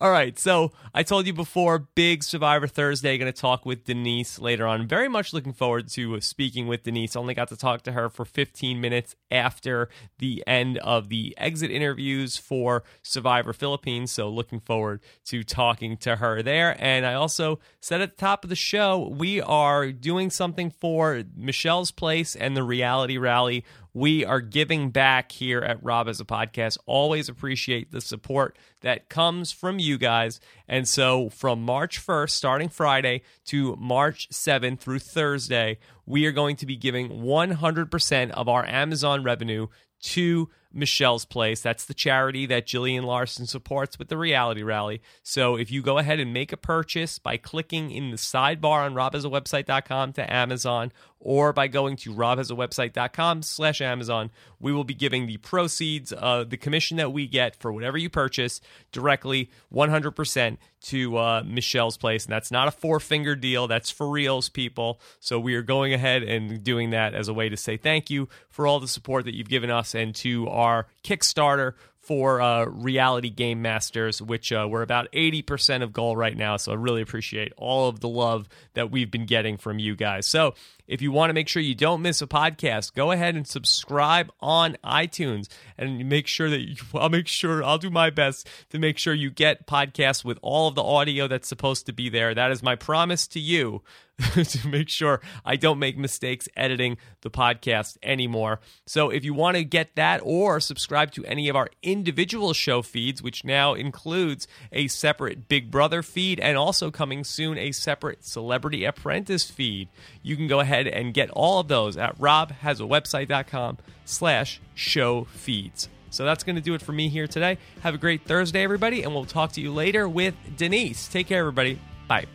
All 0.00 0.10
right. 0.10 0.38
So 0.38 0.72
I 0.94 1.02
told 1.02 1.26
you 1.26 1.32
before, 1.32 1.78
big 1.94 2.22
Survivor 2.22 2.68
Thursday. 2.68 3.18
Going 3.18 3.32
to 3.32 3.38
talk 3.40 3.66
with 3.66 3.84
Denise 3.84 4.38
later 4.38 4.66
on. 4.66 4.86
Very 4.86 5.08
much 5.08 5.32
looking 5.32 5.52
forward 5.52 5.88
to 5.88 6.20
speaking 6.20 6.68
with 6.68 6.84
Denise. 6.84 7.16
Only 7.16 7.34
got 7.34 7.48
to 7.48 7.56
talk 7.56 7.82
to 7.82 7.92
her 7.92 8.08
for 8.08 8.24
15 8.24 8.80
minutes 8.80 9.16
after 9.30 9.88
the 10.18 10.44
end 10.46 10.78
of 10.78 11.08
the 11.08 11.34
exit 11.36 11.70
interviews 11.70 12.36
for 12.36 12.84
Survivor 13.02 13.52
Philippines. 13.52 14.12
So 14.12 14.28
looking 14.28 14.60
forward 14.60 15.00
to 15.26 15.42
talking 15.42 15.96
to 15.98 16.16
her 16.16 16.42
there 16.42 16.59
there. 16.60 16.76
And 16.78 17.06
I 17.06 17.14
also 17.14 17.58
said 17.80 18.00
at 18.00 18.10
the 18.10 18.20
top 18.20 18.44
of 18.44 18.50
the 18.50 18.56
show, 18.56 19.08
we 19.08 19.40
are 19.40 19.92
doing 19.92 20.30
something 20.30 20.70
for 20.70 21.22
Michelle's 21.34 21.90
Place 21.90 22.36
and 22.36 22.56
the 22.56 22.62
Reality 22.62 23.16
Rally. 23.16 23.64
We 23.94 24.24
are 24.24 24.40
giving 24.40 24.90
back 24.90 25.32
here 25.32 25.60
at 25.60 25.82
Rob 25.82 26.06
Has 26.06 26.20
a 26.20 26.24
Podcast. 26.24 26.78
Always 26.86 27.28
appreciate 27.28 27.90
the 27.90 28.00
support 28.00 28.58
that 28.82 29.08
comes 29.08 29.52
from 29.52 29.78
you 29.78 29.98
guys. 29.98 30.38
And 30.68 30.86
so 30.86 31.30
from 31.30 31.62
March 31.62 32.04
1st, 32.04 32.30
starting 32.30 32.68
Friday, 32.68 33.22
to 33.46 33.76
March 33.76 34.28
7th 34.30 34.80
through 34.80 35.00
Thursday, 35.00 35.78
we 36.06 36.26
are 36.26 36.32
going 36.32 36.56
to 36.56 36.66
be 36.66 36.76
giving 36.76 37.08
100% 37.08 38.30
of 38.30 38.48
our 38.48 38.64
Amazon 38.66 39.24
revenue 39.24 39.66
to 40.02 40.48
Michelle's 40.72 41.24
Place. 41.24 41.60
That's 41.60 41.84
the 41.84 41.94
charity 41.94 42.46
that 42.46 42.66
Gillian 42.66 43.04
Larson 43.04 43.46
supports 43.46 43.98
with 43.98 44.08
the 44.08 44.16
Reality 44.16 44.62
Rally. 44.62 45.00
So 45.22 45.56
if 45.56 45.70
you 45.70 45.82
go 45.82 45.98
ahead 45.98 46.20
and 46.20 46.32
make 46.32 46.52
a 46.52 46.56
purchase 46.56 47.18
by 47.18 47.36
clicking 47.36 47.90
in 47.90 48.10
the 48.10 48.16
sidebar 48.16 48.84
on 48.84 48.94
robhasawebsite.com 48.94 50.12
to 50.14 50.32
Amazon 50.32 50.92
or 51.20 51.52
by 51.52 51.68
going 51.68 51.96
to 51.96 52.14
robhasawebsite.com 52.14 53.42
slash 53.42 53.80
Amazon, 53.80 54.30
we 54.58 54.72
will 54.72 54.84
be 54.84 54.94
giving 54.94 55.26
the 55.26 55.36
proceeds, 55.36 56.12
uh, 56.16 56.44
the 56.44 56.56
commission 56.56 56.96
that 56.96 57.12
we 57.12 57.26
get 57.26 57.54
for 57.54 57.72
whatever 57.72 57.98
you 57.98 58.08
purchase 58.08 58.60
directly 58.90 59.50
100% 59.72 60.56
to 60.80 61.16
uh, 61.18 61.42
Michelle's 61.44 61.98
Place. 61.98 62.24
And 62.24 62.32
that's 62.32 62.50
not 62.50 62.68
a 62.68 62.70
four 62.70 63.00
finger 63.00 63.36
deal. 63.36 63.68
That's 63.68 63.90
for 63.90 64.08
reals, 64.08 64.48
people. 64.48 65.00
So 65.20 65.38
we 65.38 65.54
are 65.54 65.62
going 65.62 65.92
ahead 65.92 66.22
and 66.22 66.64
doing 66.64 66.90
that 66.90 67.14
as 67.14 67.28
a 67.28 67.34
way 67.34 67.50
to 67.50 67.56
say 67.56 67.76
thank 67.76 68.08
you 68.08 68.28
for 68.48 68.66
all 68.66 68.80
the 68.80 68.88
support 68.88 69.26
that 69.26 69.36
you've 69.36 69.48
given 69.48 69.70
us 69.70 69.94
and 69.94 70.14
to 70.16 70.48
our 70.48 70.86
Kickstarter 71.04 71.74
for 72.10 72.40
uh, 72.40 72.64
Reality 72.64 73.30
Game 73.30 73.62
Masters, 73.62 74.20
which 74.20 74.50
uh, 74.50 74.66
we're 74.68 74.82
about 74.82 75.06
80% 75.12 75.84
of 75.84 75.92
goal 75.92 76.16
right 76.16 76.36
now. 76.36 76.56
So 76.56 76.72
I 76.72 76.74
really 76.74 77.02
appreciate 77.02 77.52
all 77.56 77.88
of 77.88 78.00
the 78.00 78.08
love 78.08 78.48
that 78.74 78.90
we've 78.90 79.12
been 79.12 79.26
getting 79.26 79.56
from 79.56 79.78
you 79.78 79.94
guys. 79.94 80.26
So 80.26 80.54
if 80.88 81.00
you 81.02 81.12
want 81.12 81.30
to 81.30 81.34
make 81.34 81.46
sure 81.46 81.62
you 81.62 81.76
don't 81.76 82.02
miss 82.02 82.20
a 82.20 82.26
podcast, 82.26 82.94
go 82.94 83.12
ahead 83.12 83.36
and 83.36 83.46
subscribe 83.46 84.32
on 84.40 84.76
iTunes 84.82 85.46
and 85.78 86.08
make 86.08 86.26
sure 86.26 86.50
that 86.50 86.62
you, 86.62 86.74
I'll 86.94 87.10
make 87.10 87.28
sure 87.28 87.62
I'll 87.62 87.78
do 87.78 87.90
my 87.90 88.10
best 88.10 88.48
to 88.70 88.80
make 88.80 88.98
sure 88.98 89.14
you 89.14 89.30
get 89.30 89.68
podcasts 89.68 90.24
with 90.24 90.40
all 90.42 90.66
of 90.66 90.74
the 90.74 90.82
audio 90.82 91.28
that's 91.28 91.46
supposed 91.46 91.86
to 91.86 91.92
be 91.92 92.08
there. 92.08 92.34
That 92.34 92.50
is 92.50 92.60
my 92.60 92.74
promise 92.74 93.28
to 93.28 93.38
you 93.38 93.82
to 94.34 94.68
make 94.68 94.88
sure 94.88 95.20
I 95.44 95.56
don't 95.56 95.78
make 95.78 95.96
mistakes 95.96 96.48
editing 96.56 96.98
the 97.22 97.30
podcast 97.30 97.96
anymore. 98.02 98.60
So 98.86 99.10
if 99.10 99.24
you 99.24 99.34
want 99.34 99.56
to 99.56 99.64
get 99.64 99.96
that 99.96 100.20
or 100.22 100.60
subscribe 100.60 101.12
to 101.12 101.24
any 101.24 101.48
of 101.48 101.56
our 101.56 101.68
individual 101.82 102.52
show 102.52 102.82
feeds, 102.82 103.22
which 103.22 103.44
now 103.44 103.74
includes 103.74 104.46
a 104.72 104.88
separate 104.88 105.48
Big 105.48 105.70
Brother 105.70 106.02
feed 106.02 106.40
and 106.40 106.56
also 106.56 106.90
coming 106.90 107.24
soon 107.24 107.58
a 107.58 107.72
separate 107.72 108.24
Celebrity 108.24 108.84
Apprentice 108.84 109.50
feed, 109.50 109.88
you 110.22 110.36
can 110.36 110.46
go 110.46 110.60
ahead 110.60 110.86
and 110.86 111.14
get 111.14 111.30
all 111.30 111.60
of 111.60 111.68
those 111.68 111.96
at 111.96 112.18
robhasawebsite.com 112.18 113.78
slash 114.04 114.60
show 114.74 115.24
feeds. 115.24 115.88
So 116.10 116.24
that's 116.24 116.42
going 116.42 116.56
to 116.56 116.62
do 116.62 116.74
it 116.74 116.82
for 116.82 116.92
me 116.92 117.08
here 117.08 117.28
today. 117.28 117.58
Have 117.82 117.94
a 117.94 117.98
great 117.98 118.24
Thursday, 118.24 118.62
everybody, 118.62 119.04
and 119.04 119.14
we'll 119.14 119.24
talk 119.24 119.52
to 119.52 119.60
you 119.60 119.72
later 119.72 120.08
with 120.08 120.34
Denise. 120.56 121.08
Take 121.08 121.28
care, 121.28 121.38
everybody. 121.40 121.80
Bye. 122.08 122.26